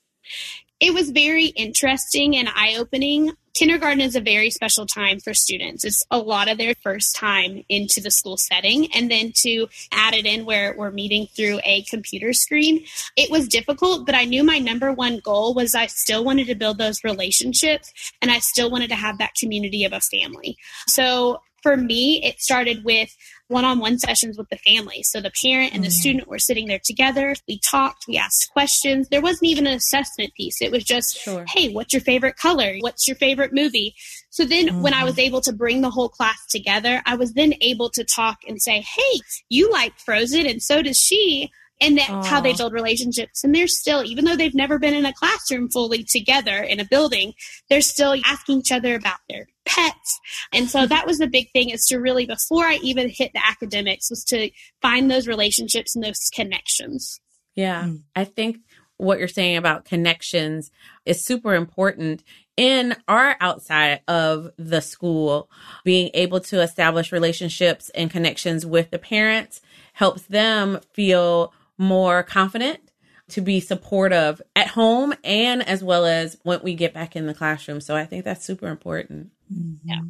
It 0.80 0.92
was 0.92 1.11
very 1.11 1.47
interesting 1.47 2.37
and 2.37 2.49
eye 2.54 2.76
opening. 2.78 3.33
Kindergarten 3.54 4.02
is 4.02 4.14
a 4.14 4.21
very 4.21 4.50
special 4.50 4.85
time 4.85 5.18
for 5.18 5.33
students. 5.33 5.83
It's 5.83 6.04
a 6.11 6.18
lot 6.18 6.49
of 6.50 6.59
their 6.59 6.75
first 6.83 7.16
time 7.16 7.64
into 7.71 8.02
the 8.02 8.11
school 8.11 8.37
setting. 8.37 8.92
And 8.95 9.11
then 9.11 9.33
to 9.37 9.68
add 9.92 10.12
it 10.12 10.26
in 10.26 10.45
where 10.45 10.75
we're 10.76 10.90
meeting 10.90 11.26
through 11.35 11.61
a 11.64 11.83
computer 11.85 12.35
screen, 12.35 12.85
it 13.16 13.30
was 13.30 13.49
difficult, 13.49 14.04
but 14.04 14.14
I 14.14 14.25
knew 14.25 14.45
my 14.45 14.59
number 14.59 14.92
one 14.92 15.21
goal 15.21 15.54
was 15.54 15.75
I 15.75 15.87
still 15.87 16.23
wanted 16.23 16.49
to 16.49 16.54
build 16.54 16.76
those 16.76 17.02
relationships 17.02 17.90
and 18.21 18.30
I 18.30 18.40
still 18.40 18.71
wanted 18.71 18.90
to 18.90 18.97
have 18.97 19.16
that 19.16 19.35
community 19.40 19.85
of 19.85 19.95
a 19.95 20.00
family. 20.00 20.59
So 20.88 21.40
for 21.63 21.77
me, 21.77 22.23
it 22.23 22.41
started 22.41 22.85
with 22.85 23.11
one 23.49 23.65
on 23.65 23.79
one 23.79 23.99
sessions 23.99 24.37
with 24.37 24.49
the 24.49 24.59
family. 24.59 25.03
So 25.03 25.21
the 25.21 25.33
parent 25.43 25.75
and 25.75 25.85
the 25.85 25.89
mm. 25.89 25.93
student 25.93 26.29
were 26.29 26.39
sitting 26.39 26.67
there 26.67 26.81
together. 26.85 27.35
We 27.49 27.61
talked, 27.61 28.05
we 28.09 28.17
asked 28.17 28.51
questions. 28.53 29.09
There 29.09 29.21
wasn't 29.21 29.45
even 29.45 29.67
an 29.67 29.75
assessment 29.75 30.35
piece. 30.35 30.61
It 30.61 30.73
was 30.73 30.85
just, 30.85 31.17
sure. 31.17 31.45
hey, 31.49 31.73
what's 31.73 31.93
your 31.93 32.03
favorite 32.03 32.37
color? 32.37 32.77
What's 32.81 33.07
your 33.07 33.17
favorite 33.17 33.53
movie? 33.53 33.95
So 34.31 34.45
then 34.45 34.69
mm. 34.69 34.83
when 34.83 34.95
I 34.95 35.05
was 35.05 35.15
mm-hmm. 35.15 35.21
able 35.21 35.41
to 35.43 35.53
bring 35.53 35.81
the 35.81 35.91
whole 35.91 36.09
class 36.09 36.39
together, 36.51 37.03
I 37.07 37.17
was 37.17 37.33
then 37.35 37.55
able 37.61 37.91
to 37.91 38.05
talk 38.05 38.39
and 38.47 38.61
say, 38.61 38.81
hey, 38.81 39.21
you 39.49 39.71
like 39.71 39.99
Frozen 39.99 40.47
and 40.47 40.63
so 40.63 40.83
does 40.83 40.99
she 40.99 41.51
and 41.80 41.99
that's 41.99 42.11
Aww. 42.11 42.25
how 42.25 42.40
they 42.40 42.54
build 42.54 42.73
relationships. 42.73 43.45
And 43.45 43.54
they're 43.54 43.66
still, 43.66 44.02
even 44.04 44.25
though 44.25 44.37
they've 44.37 44.54
never 44.54 44.78
been 44.78 44.95
in 44.95 45.04
a 45.04 45.12
classroom 45.12 45.68
fully 45.68 46.04
together 46.04 46.56
in 46.56 46.80
a 46.80 46.85
building, 46.85 47.35
they're 47.68 47.80
still 47.80 48.16
asking 48.25 48.61
each 48.61 48.73
other 48.73 48.95
about 48.95 49.18
their 49.28 49.47
pets. 49.66 50.21
And 50.52 50.71
so 50.71 50.87
that 50.87 51.06
was 51.06 51.18
the 51.18 51.26
big 51.26 51.50
thing 51.52 51.71
is 51.71 51.85
to 51.87 51.99
really, 51.99 52.26
before 52.26 52.64
I 52.64 52.78
even 52.83 53.09
hit 53.11 53.33
the 53.35 53.47
academics, 53.47 54.11
was 54.11 54.25
to 54.25 54.50
find 54.80 55.11
those 55.11 55.28
relationships 55.28 55.95
and 55.95 56.04
those 56.04 56.30
connections. 56.35 57.21
Yeah. 57.54 57.85
Mm. 57.85 58.02
I 58.14 58.25
think 58.25 58.59
what 58.97 59.18
you're 59.18 59.28
saying 59.28 59.56
about 59.56 59.85
connections 59.85 60.71
is 61.04 61.25
super 61.25 61.54
important 61.54 62.25
in 62.56 62.97
our 63.06 63.37
outside 63.40 64.00
of 64.09 64.50
the 64.56 64.80
school, 64.80 65.50
being 65.85 66.11
able 66.14 66.40
to 66.40 66.62
establish 66.62 67.12
relationships 67.12 67.90
and 67.90 68.11
connections 68.11 68.64
with 68.64 68.90
the 68.90 68.99
parents 68.99 69.61
helps 69.92 70.23
them 70.23 70.80
feel 70.95 71.52
more 71.78 72.23
confident 72.23 72.80
to 73.28 73.40
be 73.40 73.61
supportive 73.61 74.40
at 74.54 74.68
home 74.68 75.12
and 75.25 75.66
as 75.66 75.83
well 75.83 76.04
as 76.04 76.37
when 76.42 76.62
we 76.62 76.75
get 76.75 76.95
back 76.95 77.16
in 77.16 77.26
the 77.26 77.35
classroom. 77.35 77.80
So 77.80 77.97
I 77.97 78.04
think 78.04 78.25
that's 78.25 78.45
super 78.45 78.68
important. 78.68 79.30
Mm-hmm. 79.52 79.88
Yeah. 79.88 80.00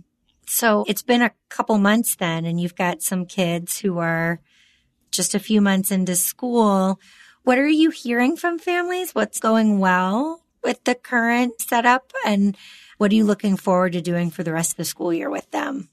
So 0.46 0.84
it's 0.86 1.02
been 1.02 1.22
a 1.22 1.32
couple 1.48 1.78
months 1.78 2.16
then, 2.16 2.44
and 2.44 2.60
you've 2.60 2.76
got 2.76 3.02
some 3.02 3.26
kids 3.26 3.78
who 3.78 3.98
are 3.98 4.40
just 5.10 5.34
a 5.34 5.40
few 5.40 5.60
months 5.60 5.90
into 5.90 6.14
school. 6.14 7.00
What 7.42 7.58
are 7.58 7.66
you 7.66 7.90
hearing 7.90 8.36
from 8.36 8.58
families? 8.58 9.14
What's 9.14 9.40
going 9.40 9.78
well 9.80 10.42
with 10.62 10.84
the 10.84 10.94
current 10.94 11.60
setup? 11.60 12.12
And 12.24 12.56
what 12.98 13.10
are 13.10 13.14
you 13.14 13.24
looking 13.24 13.56
forward 13.56 13.92
to 13.92 14.00
doing 14.00 14.30
for 14.30 14.42
the 14.42 14.52
rest 14.52 14.72
of 14.72 14.76
the 14.76 14.84
school 14.84 15.12
year 15.12 15.30
with 15.30 15.50
them? 15.50 15.88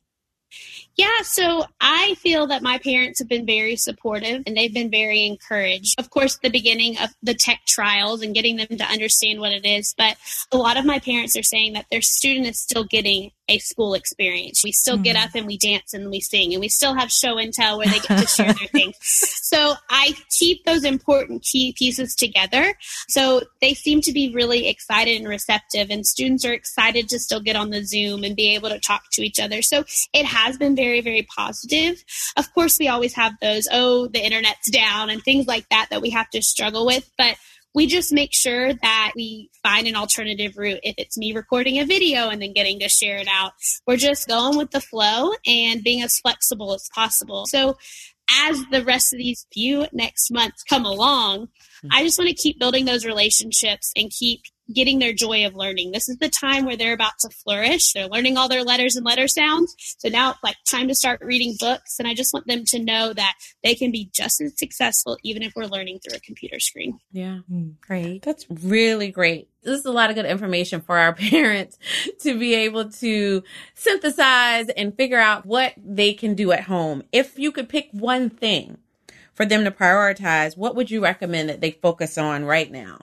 Yeah, 0.95 1.21
so 1.23 1.65
I 1.81 2.15
feel 2.19 2.47
that 2.47 2.61
my 2.61 2.77
parents 2.77 3.17
have 3.19 3.27
been 3.27 3.47
very 3.47 3.75
supportive 3.75 4.43
and 4.45 4.55
they've 4.55 4.73
been 4.73 4.91
very 4.91 5.25
encouraged. 5.25 5.99
Of 5.99 6.11
course, 6.11 6.37
the 6.37 6.51
beginning 6.51 6.99
of 6.99 7.09
the 7.23 7.33
tech 7.33 7.61
trials 7.65 8.21
and 8.21 8.35
getting 8.35 8.57
them 8.57 8.77
to 8.77 8.83
understand 8.85 9.39
what 9.39 9.51
it 9.51 9.65
is, 9.65 9.95
but 9.97 10.17
a 10.51 10.57
lot 10.57 10.77
of 10.77 10.85
my 10.85 10.99
parents 10.99 11.35
are 11.35 11.43
saying 11.43 11.73
that 11.73 11.87
their 11.89 12.01
student 12.01 12.45
is 12.45 12.59
still 12.59 12.83
getting 12.83 13.31
a 13.49 13.57
school 13.57 13.93
experience. 13.93 14.63
We 14.63 14.71
still 14.71 14.97
mm. 14.97 15.03
get 15.03 15.15
up 15.15 15.31
and 15.35 15.47
we 15.47 15.57
dance 15.57 15.93
and 15.93 16.09
we 16.09 16.21
sing 16.21 16.53
and 16.53 16.61
we 16.61 16.69
still 16.69 16.93
have 16.93 17.11
show 17.11 17.37
and 17.37 17.53
tell 17.53 17.77
where 17.77 17.87
they 17.87 17.99
get 17.99 18.19
to 18.19 18.27
share 18.27 18.53
their 18.53 18.67
things. 18.67 18.95
So 19.53 19.75
I 19.87 20.15
keep 20.31 20.65
those 20.65 20.83
important 20.83 21.43
key 21.43 21.75
pieces 21.77 22.15
together. 22.15 22.73
So 23.07 23.43
they 23.61 23.75
seem 23.75 24.01
to 24.01 24.11
be 24.11 24.33
really 24.33 24.67
excited 24.67 25.19
and 25.19 25.27
receptive 25.27 25.91
and 25.91 26.07
students 26.07 26.43
are 26.43 26.53
excited 26.53 27.07
to 27.09 27.19
still 27.19 27.39
get 27.39 27.55
on 27.55 27.69
the 27.69 27.85
Zoom 27.85 28.23
and 28.23 28.35
be 28.35 28.55
able 28.55 28.69
to 28.69 28.79
talk 28.79 29.03
to 29.11 29.21
each 29.21 29.39
other. 29.39 29.61
So 29.61 29.83
it 30.11 30.25
has 30.25 30.57
been 30.57 30.75
very, 30.75 30.82
very 30.83 31.01
very 31.01 31.23
positive. 31.23 32.03
Of 32.35 32.53
course, 32.53 32.77
we 32.79 32.87
always 32.87 33.13
have 33.15 33.33
those, 33.41 33.67
oh, 33.71 34.07
the 34.07 34.23
internet's 34.23 34.69
down 34.71 35.09
and 35.09 35.21
things 35.21 35.47
like 35.47 35.67
that 35.69 35.87
that 35.89 36.01
we 36.01 36.09
have 36.11 36.29
to 36.31 36.41
struggle 36.41 36.85
with. 36.85 37.09
But 37.17 37.37
we 37.75 37.87
just 37.87 38.13
make 38.13 38.33
sure 38.33 38.73
that 38.73 39.13
we 39.15 39.49
find 39.63 39.87
an 39.87 39.95
alternative 39.95 40.57
route. 40.57 40.79
If 40.83 40.95
it's 40.97 41.17
me 41.17 41.33
recording 41.33 41.79
a 41.79 41.85
video 41.85 42.29
and 42.29 42.41
then 42.41 42.53
getting 42.53 42.79
to 42.79 42.89
share 42.89 43.17
it 43.17 43.27
out, 43.27 43.53
we're 43.87 43.97
just 43.97 44.27
going 44.27 44.57
with 44.57 44.71
the 44.71 44.81
flow 44.81 45.31
and 45.45 45.83
being 45.83 46.03
as 46.03 46.19
flexible 46.19 46.73
as 46.73 46.87
possible. 46.93 47.45
So 47.47 47.77
as 48.29 48.63
the 48.71 48.83
rest 48.83 49.13
of 49.13 49.19
these 49.19 49.45
few 49.51 49.87
next 49.91 50.31
months 50.31 50.63
come 50.63 50.85
along, 50.85 51.49
hmm. 51.81 51.87
I 51.91 52.03
just 52.03 52.19
want 52.19 52.29
to 52.29 52.35
keep 52.35 52.59
building 52.59 52.85
those 52.85 53.05
relationships 53.05 53.91
and 53.95 54.11
keep 54.11 54.41
getting 54.71 54.99
their 54.99 55.13
joy 55.13 55.45
of 55.45 55.55
learning. 55.55 55.91
This 55.91 56.07
is 56.07 56.17
the 56.17 56.29
time 56.29 56.65
where 56.65 56.77
they're 56.77 56.93
about 56.93 57.13
to 57.19 57.29
flourish. 57.29 57.93
They're 57.93 58.07
learning 58.07 58.37
all 58.37 58.47
their 58.47 58.63
letters 58.63 58.95
and 58.95 59.05
letter 59.05 59.27
sounds. 59.27 59.75
So 59.99 60.09
now 60.09 60.31
it's 60.31 60.43
like 60.43 60.55
time 60.69 60.87
to 60.87 60.95
start 60.95 61.21
reading 61.21 61.55
books. 61.59 61.97
And 61.99 62.07
I 62.07 62.13
just 62.13 62.33
want 62.33 62.47
them 62.47 62.63
to 62.65 62.79
know 62.79 63.13
that 63.13 63.35
they 63.63 63.75
can 63.75 63.91
be 63.91 64.09
just 64.13 64.41
as 64.41 64.57
successful 64.57 65.17
even 65.23 65.43
if 65.43 65.53
we're 65.55 65.65
learning 65.65 65.99
through 65.99 66.17
a 66.17 66.21
computer 66.21 66.59
screen. 66.59 66.99
Yeah. 67.11 67.39
Mm, 67.51 67.79
great. 67.81 68.21
That's 68.21 68.45
really 68.49 69.11
great. 69.11 69.49
This 69.63 69.79
is 69.79 69.85
a 69.85 69.91
lot 69.91 70.09
of 70.09 70.15
good 70.15 70.25
information 70.25 70.81
for 70.81 70.97
our 70.97 71.13
parents 71.13 71.77
to 72.19 72.37
be 72.37 72.53
able 72.53 72.89
to 72.89 73.43
synthesize 73.75 74.69
and 74.69 74.95
figure 74.95 75.19
out 75.19 75.45
what 75.45 75.73
they 75.77 76.13
can 76.13 76.35
do 76.35 76.51
at 76.51 76.63
home. 76.63 77.03
If 77.11 77.37
you 77.37 77.51
could 77.51 77.69
pick 77.69 77.89
one 77.91 78.29
thing 78.29 78.77
for 79.33 79.45
them 79.45 79.63
to 79.63 79.71
prioritize, 79.71 80.55
what 80.55 80.75
would 80.75 80.91
you 80.91 81.01
recommend 81.03 81.49
that 81.49 81.61
they 81.61 81.71
focus 81.71 82.17
on 82.17 82.45
right 82.45 82.71
now? 82.71 82.99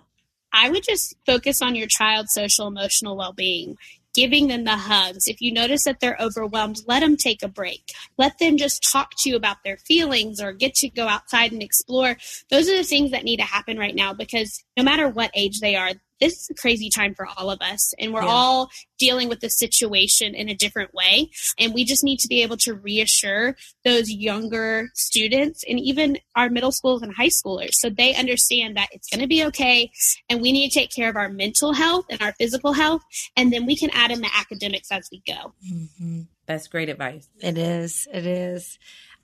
I 0.52 0.70
would 0.70 0.82
just 0.82 1.14
focus 1.26 1.62
on 1.62 1.74
your 1.74 1.86
child's 1.86 2.32
social 2.32 2.66
emotional 2.66 3.16
well 3.16 3.32
being, 3.32 3.76
giving 4.14 4.48
them 4.48 4.64
the 4.64 4.76
hugs. 4.76 5.26
If 5.26 5.40
you 5.40 5.52
notice 5.52 5.84
that 5.84 6.00
they're 6.00 6.16
overwhelmed, 6.20 6.80
let 6.86 7.00
them 7.00 7.16
take 7.16 7.42
a 7.42 7.48
break. 7.48 7.82
Let 8.18 8.38
them 8.38 8.56
just 8.56 8.82
talk 8.90 9.12
to 9.18 9.30
you 9.30 9.36
about 9.36 9.58
their 9.64 9.76
feelings 9.76 10.40
or 10.40 10.52
get 10.52 10.74
to 10.76 10.88
go 10.88 11.08
outside 11.08 11.52
and 11.52 11.62
explore. 11.62 12.16
Those 12.50 12.68
are 12.68 12.76
the 12.76 12.84
things 12.84 13.10
that 13.12 13.24
need 13.24 13.38
to 13.38 13.44
happen 13.44 13.78
right 13.78 13.94
now 13.94 14.12
because 14.12 14.64
no 14.76 14.82
matter 14.82 15.08
what 15.08 15.30
age 15.34 15.60
they 15.60 15.76
are, 15.76 15.92
this 16.20 16.34
is 16.34 16.50
a 16.50 16.54
crazy 16.54 16.90
time 16.90 17.14
for 17.14 17.26
all 17.36 17.50
of 17.50 17.60
us, 17.60 17.94
and 17.98 18.12
we're 18.12 18.22
Yeah. 18.22 18.28
all 18.28 18.70
dealing 18.98 19.28
with 19.28 19.40
the 19.40 19.48
situation 19.48 20.34
in 20.34 20.48
a 20.48 20.54
different 20.54 20.92
way. 20.92 21.30
And 21.58 21.72
we 21.72 21.84
just 21.84 22.04
need 22.04 22.18
to 22.18 22.28
be 22.28 22.42
able 22.42 22.58
to 22.58 22.74
reassure 22.74 23.56
those 23.84 24.10
younger 24.10 24.90
students 24.94 25.64
and 25.68 25.80
even 25.80 26.18
our 26.36 26.50
middle 26.50 26.72
schools 26.72 27.00
and 27.02 27.14
high 27.14 27.28
schoolers 27.28 27.72
so 27.72 27.88
they 27.88 28.14
understand 28.14 28.76
that 28.76 28.88
it's 28.92 29.08
going 29.08 29.20
to 29.22 29.26
be 29.26 29.42
okay 29.46 29.90
and 30.28 30.42
we 30.42 30.52
need 30.52 30.68
to 30.70 30.78
take 30.78 30.90
care 30.94 31.08
of 31.08 31.16
our 31.16 31.30
mental 31.30 31.72
health 31.72 32.04
and 32.10 32.20
our 32.20 32.32
physical 32.34 32.74
health. 32.74 33.00
And 33.36 33.50
then 33.52 33.64
we 33.64 33.74
can 33.74 33.88
add 33.94 34.10
in 34.10 34.20
the 34.20 34.28
academics 34.36 34.92
as 34.92 35.08
we 35.10 35.22
go. 35.26 35.54
Mm-hmm. 35.72 36.22
That's 36.46 36.68
great 36.68 36.90
advice. 36.90 37.26
It 37.40 37.56
is. 37.56 38.06
It 38.12 38.26
is. 38.26 38.78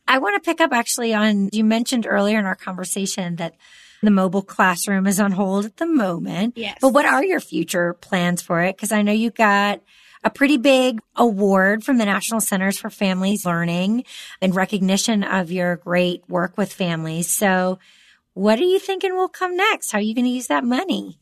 I 0.09 0.19
want 0.19 0.43
to 0.43 0.49
pick 0.51 0.61
up 0.61 0.73
actually 0.73 1.13
on 1.13 1.51
you 1.53 1.65
mentioned 1.65 2.07
earlier 2.09 2.39
in 2.39 2.47
our 2.47 2.55
conversation 2.55 3.37
that 3.37 3.55
the 4.07 4.11
mobile 4.11 4.43
classroom 4.43 5.07
is 5.07 5.21
on 5.21 5.33
hold 5.33 5.65
at 5.65 5.77
the 5.77 5.87
moment. 5.87 6.57
Yes. 6.57 6.79
But 6.81 6.95
what 6.95 7.05
are 7.05 7.25
your 7.25 7.41
future 7.41 7.95
plans 7.95 8.41
for 8.43 8.63
it? 8.63 8.77
Because 8.77 8.93
I 8.93 9.03
know 9.03 9.13
you 9.13 9.31
got 9.31 9.83
a 10.25 10.31
pretty 10.31 10.57
big 10.57 11.01
award 11.15 11.85
from 11.85 11.99
the 11.99 12.05
National 12.05 12.41
Centers 12.41 12.79
for 12.79 12.91
Families 12.91 13.47
Learning 13.47 14.05
in 14.41 14.53
recognition 14.53 15.23
of 15.23 15.53
your 15.53 15.77
great 15.77 16.23
work 16.29 16.57
with 16.57 16.73
families. 16.73 17.31
So 17.31 17.79
what 18.35 18.59
are 18.59 18.65
you 18.65 18.79
thinking 18.79 19.15
will 19.15 19.29
come 19.29 19.57
next? 19.57 19.93
How 19.93 19.99
are 19.99 20.03
you 20.03 20.15
going 20.15 20.25
to 20.25 20.31
use 20.31 20.49
that 20.49 20.65
money? 20.65 21.19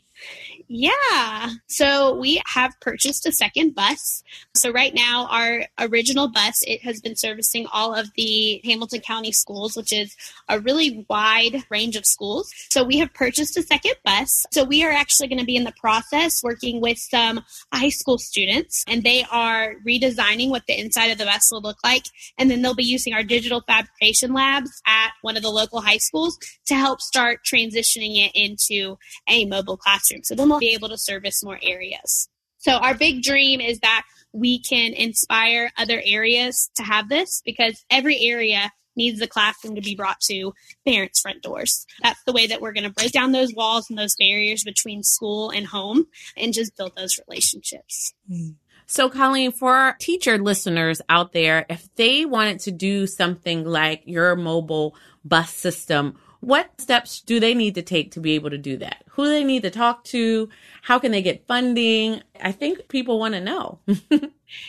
Yeah. 0.68 1.50
So 1.66 2.14
we 2.14 2.40
have 2.46 2.72
purchased 2.80 3.26
a 3.26 3.32
second 3.32 3.74
bus. 3.74 4.22
So 4.54 4.70
right 4.70 4.94
now 4.94 5.26
our 5.30 5.66
original 5.78 6.28
bus 6.28 6.62
it 6.62 6.82
has 6.82 7.00
been 7.00 7.16
servicing 7.16 7.66
all 7.72 7.94
of 7.94 8.08
the 8.16 8.60
Hamilton 8.64 9.00
County 9.00 9.32
schools, 9.32 9.76
which 9.76 9.92
is 9.92 10.16
a 10.48 10.60
really 10.60 11.04
wide 11.08 11.64
range 11.70 11.96
of 11.96 12.06
schools. 12.06 12.50
So 12.70 12.82
we 12.82 12.98
have 12.98 13.12
purchased 13.12 13.56
a 13.58 13.62
second 13.62 13.94
bus. 14.04 14.46
So 14.52 14.64
we 14.64 14.84
are 14.84 14.90
actually 14.90 15.28
going 15.28 15.38
to 15.38 15.44
be 15.44 15.56
in 15.56 15.64
the 15.64 15.74
process 15.78 16.42
working 16.42 16.80
with 16.80 16.98
some 16.98 17.44
high 17.72 17.90
school 17.90 18.18
students 18.18 18.84
and 18.88 19.02
they 19.02 19.24
are 19.30 19.74
redesigning 19.86 20.50
what 20.50 20.66
the 20.66 20.78
inside 20.78 21.08
of 21.08 21.18
the 21.18 21.24
bus 21.24 21.50
will 21.52 21.60
look 21.60 21.78
like 21.84 22.04
and 22.38 22.50
then 22.50 22.62
they'll 22.62 22.74
be 22.74 22.84
using 22.84 23.12
our 23.12 23.22
digital 23.22 23.62
fabrication 23.66 24.32
labs 24.32 24.70
at 24.86 25.12
one 25.22 25.36
of 25.36 25.42
the 25.42 25.50
local 25.50 25.80
high 25.80 25.98
schools 25.98 26.38
to 26.66 26.74
help 26.74 27.00
start 27.00 27.40
transitioning 27.44 28.24
it 28.24 28.32
into 28.34 28.96
a 29.28 29.44
mobile 29.44 29.76
classroom. 29.76 30.22
So 30.24 30.34
then 30.34 30.48
we'll 30.54 30.60
be 30.60 30.74
able 30.74 30.88
to 30.88 30.98
service 30.98 31.44
more 31.44 31.58
areas. 31.62 32.28
So 32.58 32.72
our 32.72 32.94
big 32.94 33.22
dream 33.22 33.60
is 33.60 33.80
that 33.80 34.04
we 34.32 34.58
can 34.58 34.92
inspire 34.94 35.70
other 35.76 36.00
areas 36.04 36.70
to 36.76 36.82
have 36.82 37.08
this 37.08 37.42
because 37.44 37.84
every 37.90 38.18
area 38.22 38.72
needs 38.96 39.18
the 39.18 39.26
classroom 39.26 39.74
to 39.74 39.80
be 39.80 39.94
brought 39.94 40.20
to 40.20 40.54
parents' 40.86 41.20
front 41.20 41.42
doors. 41.42 41.86
That's 42.02 42.22
the 42.24 42.32
way 42.32 42.46
that 42.46 42.60
we're 42.60 42.72
going 42.72 42.84
to 42.84 42.90
break 42.90 43.12
down 43.12 43.32
those 43.32 43.54
walls 43.54 43.90
and 43.90 43.98
those 43.98 44.16
barriers 44.16 44.64
between 44.64 45.02
school 45.02 45.50
and 45.50 45.66
home 45.66 46.06
and 46.36 46.52
just 46.52 46.76
build 46.76 46.96
those 46.96 47.18
relationships. 47.28 48.14
Hmm. 48.28 48.50
So, 48.86 49.08
Colleen, 49.08 49.52
for 49.52 49.74
our 49.74 49.96
teacher 49.98 50.36
listeners 50.36 51.00
out 51.08 51.32
there, 51.32 51.64
if 51.70 51.88
they 51.94 52.26
wanted 52.26 52.60
to 52.60 52.70
do 52.70 53.06
something 53.06 53.64
like 53.64 54.02
your 54.04 54.36
mobile 54.36 54.94
bus 55.24 55.52
system, 55.54 56.18
what 56.44 56.80
steps 56.80 57.20
do 57.20 57.40
they 57.40 57.54
need 57.54 57.74
to 57.76 57.82
take 57.82 58.12
to 58.12 58.20
be 58.20 58.32
able 58.32 58.50
to 58.50 58.58
do 58.58 58.76
that? 58.78 59.02
Who 59.10 59.24
do 59.24 59.30
they 59.30 59.44
need 59.44 59.62
to 59.62 59.70
talk 59.70 60.04
to? 60.04 60.48
How 60.82 60.98
can 60.98 61.12
they 61.12 61.22
get 61.22 61.46
funding? 61.46 62.22
I 62.40 62.52
think 62.52 62.88
people 62.88 63.18
want 63.18 63.34
to 63.34 63.40
know. 63.40 63.78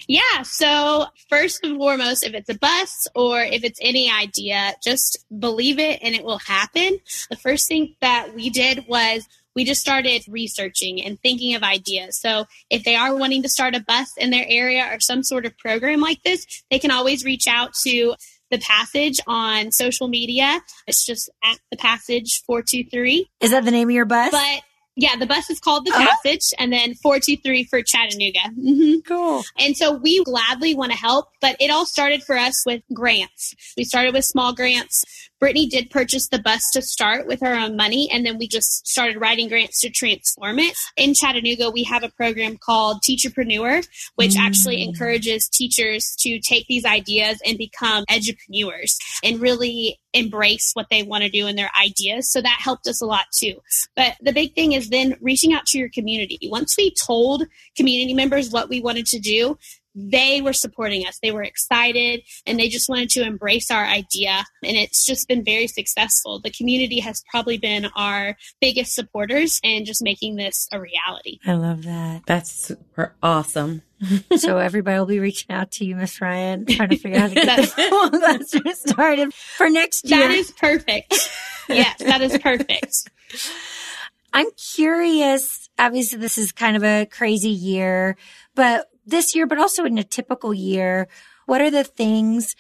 Yeah. 0.08 0.41
So 0.44 1.05
first 1.29 1.63
and 1.63 1.77
foremost, 1.77 2.25
if 2.25 2.34
it's 2.34 2.50
a 2.50 2.58
bus 2.58 3.08
or 3.15 3.41
if 3.41 3.63
it's 3.63 3.79
any 3.82 4.12
idea, 4.12 4.74
just 4.84 5.25
believe 5.38 5.79
it 5.79 6.00
and 6.01 6.15
it 6.15 6.24
will 6.24 6.39
happen. 6.39 7.00
The 7.29 7.36
first 7.36 7.67
thing 7.67 7.96
that 8.01 8.34
we 8.34 8.50
did 8.50 8.86
was 8.88 9.27
we 9.55 9.63
just 9.63 9.82
started 9.82 10.24
researching 10.27 11.03
and 11.03 11.20
thinking 11.22 11.55
of 11.55 11.63
ideas. 11.63 12.20
So 12.20 12.46
if 12.70 12.84
they 12.84 12.96
are 12.96 13.15
wanting 13.15 13.44
to 13.44 13.50
start 13.50 13.75
a 13.75 13.79
bus 13.79 14.12
in 14.17 14.29
their 14.29 14.46
area 14.48 14.89
or 14.91 15.00
some 15.00 15.24
sort 15.24 15.46
of 15.46 15.58
program 15.58 16.01
like 16.01 16.22
this, 16.24 16.46
they 16.70 16.79
can 16.79 16.91
always 16.91 17.24
reach 17.24 17.48
out 17.48 17.74
to 17.86 18.15
the 18.51 18.59
passage 18.59 19.19
on 19.27 19.71
social 19.71 20.07
media. 20.07 20.61
It's 20.87 21.05
just 21.05 21.29
at 21.43 21.57
the 21.71 21.77
passage 21.77 22.41
423. 22.45 23.29
Is 23.41 23.51
that 23.51 23.65
the 23.65 23.71
name 23.71 23.89
of 23.89 23.93
your 23.95 24.05
bus? 24.05 24.31
But 24.31 24.61
yeah, 24.97 25.15
the 25.17 25.25
bus 25.25 25.49
is 25.49 25.59
called 25.59 25.85
the 25.85 25.91
Uh-huh. 25.91 26.07
passage 26.23 26.53
and 26.57 26.71
then 26.71 26.93
423 26.95 27.65
for 27.65 27.81
Chattanooga. 27.81 28.39
hmm 28.55 28.99
cool. 29.05 29.43
and 29.59 29.75
so 29.75 29.91
we 29.93 30.23
gladly 30.23 30.73
want 30.73 30.91
to 30.93 30.97
help, 30.97 31.27
but 31.41 31.57
it 31.59 31.69
all 31.69 31.85
started 31.85 32.23
for 32.23 32.37
us 32.37 32.63
with 32.65 32.81
grants. 32.93 33.53
We 33.75 33.83
started 33.83 34.13
with 34.13 34.23
small 34.25 34.53
grants. 34.53 35.03
Brittany 35.39 35.68
did 35.68 35.89
purchase 35.89 36.30
the 36.30 36.39
bus 36.39 36.63
to 36.72 36.82
start 36.82 37.27
with 37.27 37.42
her 37.42 37.54
own 37.54 37.75
money, 37.75 38.10
and 38.12 38.25
then 38.25 38.38
we 38.38 38.48
just 38.48 38.88
started 38.88 39.20
writing 39.20 39.50
grants 39.50 39.82
to 39.82 39.89
transform 39.89 40.60
it. 40.60 40.75
In 40.96 41.13
Chattanooga, 41.13 41.70
we 41.70 41.84
have 41.84 42.04
a 42.04 42.10
program 42.10 42.58
called 42.58 43.01
Teacherpreneur, 43.01 43.86
which 44.15 44.36
Mm. 44.36 44.39
actually 44.39 44.84
encourages 44.84 45.50
teachers 45.50 46.15
to 46.20 46.39
take 46.39 46.68
these 46.68 46.86
ideas 46.86 47.39
and 47.46 47.58
become 47.58 48.06
edupreneurs 48.10 48.96
and 49.24 49.39
really 49.39 50.00
embrace 50.13 50.72
what 50.74 50.88
they 50.89 51.04
want 51.04 51.24
to 51.24 51.30
do 51.30 51.46
and 51.46 51.58
their 51.58 51.72
ideas. 51.80 52.32
So 52.32 52.41
that 52.41 52.60
helped 52.62 52.88
us 52.88 53.02
a 53.02 53.06
lot 53.06 53.26
too. 53.38 53.56
But 53.95 54.15
the 54.21 54.32
big 54.32 54.56
thing 54.56 54.71
is 54.71 54.89
then 54.89 55.17
reaching 55.19 55.54
out 55.54 55.65
to 55.67 55.78
your 55.78 55.89
community. 55.89 56.39
Once 56.43 56.78
we 56.78 56.91
told 56.91 57.43
community 57.76 58.13
members 58.13 58.50
what 58.50 58.69
we 58.69 58.80
wanted 58.80 59.06
to 59.08 59.19
do, 59.19 59.58
they 59.95 60.41
were 60.41 60.53
supporting 60.53 61.08
us. 61.08 61.17
They 61.23 61.31
were 61.31 61.43
excited 61.43 62.21
and 62.45 62.60
they 62.60 62.67
just 62.67 62.89
wanted 62.89 63.10
to 63.12 63.23
embrace 63.23 63.71
our 63.71 63.86
idea. 63.86 64.43
And 64.63 64.75
it's 64.75 65.05
just 65.05 65.27
been 65.27 65.43
very 65.43 65.67
successful. 65.67 66.39
The 66.39 66.51
community 66.51 66.99
has 66.99 67.23
probably 67.31 67.58
been 67.58 67.88
our 67.95 68.36
biggest 68.60 68.93
supporters 68.93 69.60
and 69.63 69.86
just 69.86 70.03
making 70.03 70.36
this 70.36 70.67
a 70.71 70.79
reality. 70.79 71.39
I 71.45 71.53
love 71.53 71.84
that. 71.84 72.23
That's 72.27 72.51
super 72.51 73.15
awesome. 73.23 73.81
so 74.36 74.58
everybody 74.58 74.99
will 74.99 75.05
be 75.05 75.19
reaching 75.19 75.55
out 75.55 75.71
to 75.71 75.86
you, 75.86 75.95
Miss 75.95 76.19
Ryan, 76.19 76.65
trying 76.65 76.89
to 76.89 76.97
figure 76.97 77.17
out 77.17 77.29
how 77.29 77.29
to 77.29 77.36
get 77.36 77.45
that 78.12 78.47
semester 78.47 78.89
started 78.89 79.34
for 79.34 79.69
next 79.69 80.10
year. 80.10 80.19
That 80.19 80.31
is 80.31 80.51
perfect. 80.51 81.29
yes, 81.69 81.97
that 81.99 82.21
is 82.21 82.38
perfect. 82.38 83.10
I'm 84.34 84.47
curious. 84.75 85.69
Obviously, 85.79 86.19
this 86.19 86.38
is 86.38 86.51
kind 86.51 86.75
of 86.75 86.84
a 86.84 87.05
crazy 87.05 87.49
year, 87.49 88.17
but 88.53 88.89
this 89.06 89.36
year, 89.36 89.46
but 89.46 89.60
also 89.60 89.86
in 89.86 89.98
a 89.98 90.04
typical 90.04 90.54
year, 90.54 91.08
what 91.46 91.62
are 91.62 91.72
the 91.72 91.84
things 91.84 92.56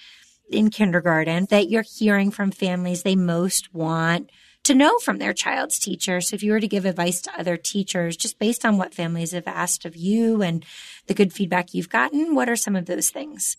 in 0.49 0.69
kindergarten 0.69 1.47
that 1.49 1.69
you're 1.69 1.83
hearing 1.83 2.31
from 2.31 2.51
families 2.51 3.03
they 3.03 3.15
most 3.15 3.73
want 3.73 4.29
to 4.63 4.75
know 4.75 4.97
from 4.99 5.17
their 5.17 5.33
child's 5.33 5.79
teacher? 5.79 6.21
So 6.21 6.35
if 6.35 6.43
you 6.43 6.51
were 6.51 6.59
to 6.59 6.67
give 6.67 6.85
advice 6.85 7.21
to 7.21 7.39
other 7.39 7.57
teachers, 7.57 8.17
just 8.17 8.39
based 8.39 8.65
on 8.65 8.77
what 8.77 8.93
families 8.93 9.31
have 9.31 9.47
asked 9.47 9.85
of 9.85 9.95
you 9.95 10.41
and 10.41 10.65
the 11.07 11.13
good 11.13 11.33
feedback 11.33 11.73
you've 11.73 11.89
gotten, 11.89 12.35
what 12.35 12.49
are 12.49 12.55
some 12.55 12.75
of 12.75 12.85
those 12.85 13.09
things? 13.09 13.57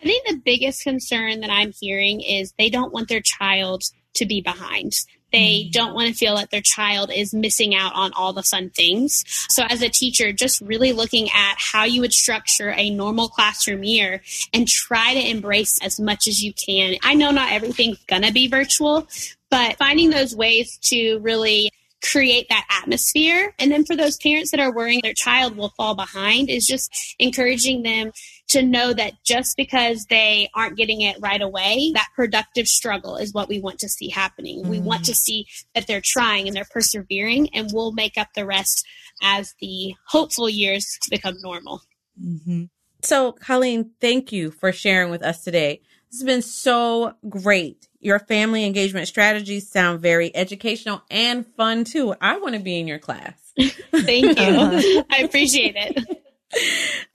I 0.00 0.04
think 0.04 0.26
the 0.26 0.40
biggest 0.44 0.82
concern 0.82 1.40
that 1.40 1.50
I'm 1.50 1.72
hearing 1.78 2.20
is 2.20 2.52
they 2.58 2.68
don't 2.68 2.92
want 2.92 3.08
their 3.08 3.22
child 3.22 3.84
to 4.14 4.26
be 4.26 4.40
behind. 4.40 4.92
They 5.34 5.62
mm-hmm. 5.62 5.70
don't 5.72 5.94
want 5.94 6.08
to 6.08 6.14
feel 6.14 6.36
that 6.36 6.52
their 6.52 6.60
child 6.60 7.10
is 7.12 7.34
missing 7.34 7.74
out 7.74 7.92
on 7.96 8.12
all 8.12 8.32
the 8.32 8.44
fun 8.44 8.70
things. 8.70 9.24
So, 9.48 9.64
as 9.68 9.82
a 9.82 9.88
teacher, 9.88 10.32
just 10.32 10.60
really 10.60 10.92
looking 10.92 11.28
at 11.30 11.56
how 11.58 11.84
you 11.84 12.02
would 12.02 12.12
structure 12.12 12.70
a 12.70 12.88
normal 12.90 13.28
classroom 13.28 13.82
year 13.82 14.22
and 14.52 14.68
try 14.68 15.12
to 15.12 15.28
embrace 15.28 15.82
as 15.82 15.98
much 15.98 16.28
as 16.28 16.40
you 16.40 16.52
can. 16.52 16.94
I 17.02 17.14
know 17.14 17.32
not 17.32 17.50
everything's 17.50 17.98
going 18.04 18.22
to 18.22 18.32
be 18.32 18.46
virtual, 18.46 19.08
but 19.50 19.76
finding 19.76 20.10
those 20.10 20.36
ways 20.36 20.78
to 20.84 21.18
really 21.18 21.68
create 22.10 22.46
that 22.48 22.66
atmosphere. 22.70 23.54
And 23.58 23.72
then 23.72 23.84
for 23.84 23.96
those 23.96 24.16
parents 24.18 24.50
that 24.50 24.60
are 24.60 24.74
worrying 24.74 25.00
their 25.02 25.14
child 25.14 25.56
will 25.56 25.72
fall 25.76 25.94
behind 25.94 26.50
is 26.50 26.66
just 26.66 26.92
encouraging 27.18 27.82
them 27.82 28.12
to 28.48 28.62
know 28.62 28.92
that 28.92 29.14
just 29.24 29.56
because 29.56 30.06
they 30.10 30.50
aren't 30.54 30.76
getting 30.76 31.00
it 31.00 31.16
right 31.20 31.40
away, 31.40 31.92
that 31.94 32.08
productive 32.14 32.66
struggle 32.68 33.16
is 33.16 33.32
what 33.32 33.48
we 33.48 33.58
want 33.58 33.78
to 33.78 33.88
see 33.88 34.10
happening. 34.10 34.68
We 34.68 34.80
want 34.80 35.04
to 35.06 35.14
see 35.14 35.46
that 35.74 35.86
they're 35.86 36.02
trying 36.04 36.46
and 36.46 36.54
they're 36.54 36.66
persevering, 36.70 37.48
and 37.54 37.70
we'll 37.72 37.92
make 37.92 38.18
up 38.18 38.28
the 38.34 38.44
rest 38.44 38.86
as 39.22 39.54
the 39.60 39.94
hopeful 40.08 40.48
years 40.48 40.98
become 41.10 41.36
normal. 41.42 41.80
Mm-hmm. 42.22 42.64
So, 43.02 43.32
Colleen, 43.32 43.92
thank 44.00 44.30
you 44.30 44.50
for 44.50 44.72
sharing 44.72 45.10
with 45.10 45.22
us 45.22 45.42
today. 45.42 45.80
This 46.14 46.20
has 46.20 46.26
been 46.26 46.42
so 46.42 47.14
great. 47.28 47.88
Your 47.98 48.20
family 48.20 48.64
engagement 48.64 49.08
strategies 49.08 49.68
sound 49.68 49.98
very 49.98 50.30
educational 50.36 51.02
and 51.10 51.44
fun 51.44 51.82
too. 51.82 52.14
I 52.20 52.38
want 52.38 52.54
to 52.54 52.60
be 52.60 52.78
in 52.78 52.86
your 52.86 53.00
class. 53.00 53.34
Thank 53.58 54.38
you. 54.38 54.46
Uh-huh. 54.46 55.02
I 55.10 55.22
appreciate 55.24 55.74
it. 55.76 56.22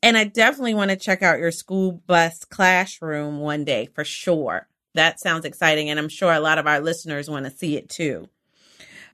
And 0.03 0.17
I 0.17 0.25
definitely 0.25 0.73
want 0.73 0.91
to 0.91 0.97
check 0.97 1.23
out 1.23 1.39
your 1.39 1.53
school 1.53 1.93
bus 2.07 2.43
classroom 2.43 3.39
one 3.39 3.63
day 3.63 3.85
for 3.85 4.03
sure. 4.03 4.67
That 4.95 5.21
sounds 5.21 5.45
exciting. 5.45 5.89
And 5.89 5.97
I'm 5.97 6.09
sure 6.09 6.33
a 6.33 6.41
lot 6.41 6.57
of 6.57 6.67
our 6.67 6.81
listeners 6.81 7.29
want 7.29 7.45
to 7.45 7.51
see 7.51 7.77
it 7.77 7.87
too. 7.87 8.27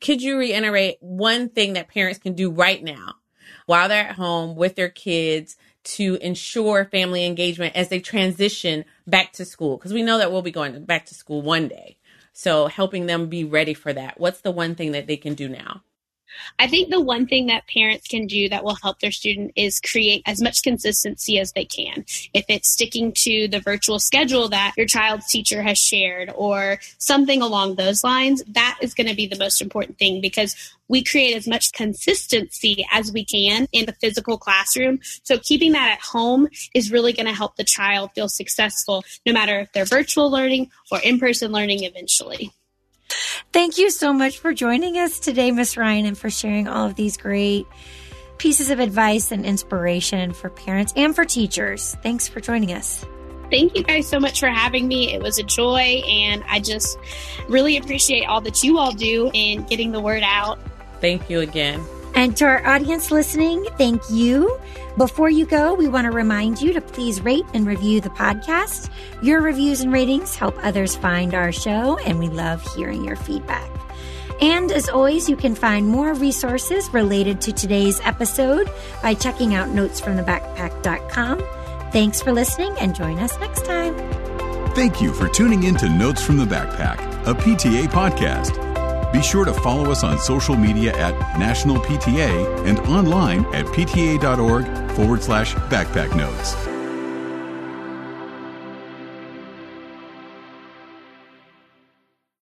Could 0.01 0.19
you 0.19 0.39
reiterate 0.39 0.97
one 0.99 1.49
thing 1.49 1.73
that 1.73 1.89
parents 1.89 2.17
can 2.17 2.33
do 2.33 2.49
right 2.49 2.83
now 2.83 3.17
while 3.67 3.87
they're 3.87 4.07
at 4.07 4.15
home 4.15 4.55
with 4.55 4.75
their 4.75 4.89
kids 4.89 5.57
to 5.85 6.17
ensure 6.21 6.85
family 6.85 7.25
engagement 7.25 7.75
as 7.75 7.89
they 7.89 7.99
transition 7.99 8.85
back 9.07 9.33
to 9.33 9.45
school? 9.45 9.77
Because 9.77 9.93
we 9.93 10.03
know 10.03 10.17
that 10.17 10.31
we'll 10.31 10.41
be 10.41 10.51
going 10.51 10.83
back 10.85 11.05
to 11.07 11.15
school 11.15 11.41
one 11.41 11.67
day. 11.67 11.97
So 12.33 12.67
helping 12.67 13.05
them 13.05 13.29
be 13.29 13.43
ready 13.43 13.73
for 13.73 13.93
that. 13.93 14.19
What's 14.19 14.41
the 14.41 14.51
one 14.51 14.75
thing 14.75 14.91
that 14.91 15.07
they 15.07 15.17
can 15.17 15.35
do 15.35 15.47
now? 15.47 15.81
I 16.59 16.67
think 16.67 16.89
the 16.89 17.01
one 17.01 17.27
thing 17.27 17.47
that 17.47 17.67
parents 17.67 18.07
can 18.07 18.27
do 18.27 18.49
that 18.49 18.63
will 18.63 18.75
help 18.75 18.99
their 18.99 19.11
student 19.11 19.51
is 19.55 19.79
create 19.79 20.23
as 20.25 20.41
much 20.41 20.63
consistency 20.63 21.39
as 21.39 21.51
they 21.53 21.65
can. 21.65 22.05
If 22.33 22.45
it's 22.49 22.69
sticking 22.69 23.11
to 23.13 23.47
the 23.47 23.59
virtual 23.59 23.99
schedule 23.99 24.49
that 24.49 24.73
your 24.77 24.85
child's 24.85 25.27
teacher 25.27 25.61
has 25.61 25.77
shared 25.77 26.31
or 26.35 26.79
something 26.97 27.41
along 27.41 27.75
those 27.75 28.03
lines, 28.03 28.43
that 28.47 28.77
is 28.81 28.93
going 28.93 29.07
to 29.07 29.15
be 29.15 29.27
the 29.27 29.37
most 29.37 29.61
important 29.61 29.97
thing 29.97 30.21
because 30.21 30.55
we 30.87 31.03
create 31.03 31.35
as 31.35 31.47
much 31.47 31.71
consistency 31.71 32.85
as 32.91 33.11
we 33.11 33.25
can 33.25 33.67
in 33.71 33.85
the 33.85 33.93
physical 33.93 34.37
classroom. 34.37 34.99
So 35.23 35.37
keeping 35.39 35.71
that 35.71 35.91
at 35.91 36.01
home 36.01 36.47
is 36.73 36.91
really 36.91 37.13
going 37.13 37.25
to 37.25 37.33
help 37.33 37.55
the 37.55 37.63
child 37.63 38.11
feel 38.13 38.29
successful 38.29 39.03
no 39.25 39.33
matter 39.33 39.61
if 39.61 39.71
they're 39.71 39.85
virtual 39.85 40.29
learning 40.29 40.71
or 40.91 40.99
in 40.99 41.19
person 41.19 41.51
learning 41.51 41.83
eventually. 41.83 42.51
Thank 43.51 43.77
you 43.77 43.89
so 43.89 44.11
much 44.11 44.39
for 44.39 44.53
joining 44.53 44.97
us 44.97 45.19
today, 45.19 45.51
Miss 45.51 45.77
Ryan, 45.77 46.05
and 46.05 46.17
for 46.17 46.29
sharing 46.29 46.67
all 46.67 46.87
of 46.87 46.95
these 46.95 47.17
great 47.17 47.65
pieces 48.37 48.69
of 48.69 48.79
advice 48.79 49.31
and 49.31 49.45
inspiration 49.45 50.33
for 50.33 50.49
parents 50.49 50.93
and 50.95 51.15
for 51.15 51.23
teachers. 51.23 51.95
Thanks 52.03 52.27
for 52.27 52.39
joining 52.39 52.73
us. 52.73 53.05
Thank 53.51 53.77
you 53.77 53.83
guys 53.83 54.07
so 54.07 54.19
much 54.19 54.39
for 54.39 54.49
having 54.49 54.87
me. 54.87 55.13
It 55.13 55.21
was 55.21 55.37
a 55.37 55.43
joy, 55.43 56.01
and 56.09 56.43
I 56.49 56.59
just 56.59 56.97
really 57.47 57.77
appreciate 57.77 58.25
all 58.25 58.41
that 58.41 58.63
you 58.63 58.77
all 58.77 58.91
do 58.91 59.29
in 59.33 59.63
getting 59.63 59.91
the 59.91 60.01
word 60.01 60.23
out. 60.23 60.59
Thank 60.99 61.29
you 61.29 61.41
again. 61.41 61.83
And 62.15 62.35
to 62.37 62.45
our 62.45 62.65
audience 62.65 63.11
listening, 63.11 63.65
thank 63.77 64.01
you. 64.09 64.57
Before 64.97 65.29
you 65.29 65.45
go, 65.45 65.73
we 65.73 65.89
want 65.89 66.05
to 66.05 66.11
remind 66.11 66.61
you 66.61 66.71
to 66.73 66.81
please 66.81 67.19
rate 67.21 67.45
and 67.53 67.67
review 67.67 67.99
the 67.99 68.09
podcast. 68.09 68.89
Your 69.21 69.41
reviews 69.41 69.81
and 69.81 69.91
ratings 69.91 70.35
help 70.35 70.57
others 70.63 70.95
find 70.95 71.33
our 71.33 71.51
show, 71.51 71.97
and 71.99 72.17
we 72.17 72.29
love 72.29 72.65
hearing 72.75 73.03
your 73.03 73.17
feedback. 73.17 73.69
And 74.41 74.71
as 74.71 74.87
always, 74.89 75.29
you 75.29 75.35
can 75.35 75.55
find 75.55 75.87
more 75.87 76.13
resources 76.13 76.89
related 76.93 77.41
to 77.41 77.51
today's 77.51 77.99
episode 78.01 78.69
by 79.01 79.13
checking 79.13 79.53
out 79.53 79.69
notesfromthebackpack.com. 79.69 81.43
Thanks 81.91 82.21
for 82.21 82.31
listening 82.31 82.73
and 82.79 82.95
join 82.95 83.19
us 83.19 83.37
next 83.39 83.65
time. 83.65 83.95
Thank 84.73 85.01
you 85.01 85.13
for 85.13 85.29
tuning 85.29 85.63
in 85.63 85.75
to 85.75 85.89
Notes 85.89 86.21
from 86.21 86.37
the 86.37 86.45
Backpack, 86.45 86.99
a 87.25 87.33
PTA 87.33 87.87
podcast. 87.87 88.64
Be 89.11 89.21
sure 89.21 89.45
to 89.45 89.53
follow 89.53 89.91
us 89.91 90.03
on 90.03 90.19
social 90.19 90.55
media 90.55 90.95
at 90.97 91.13
National 91.39 91.77
PTA 91.77 92.65
and 92.67 92.79
online 92.79 93.45
at 93.53 93.65
pta.org 93.67 94.91
forward 94.91 95.23
slash 95.23 95.55
backpack 95.55 96.15
notes. 96.15 96.74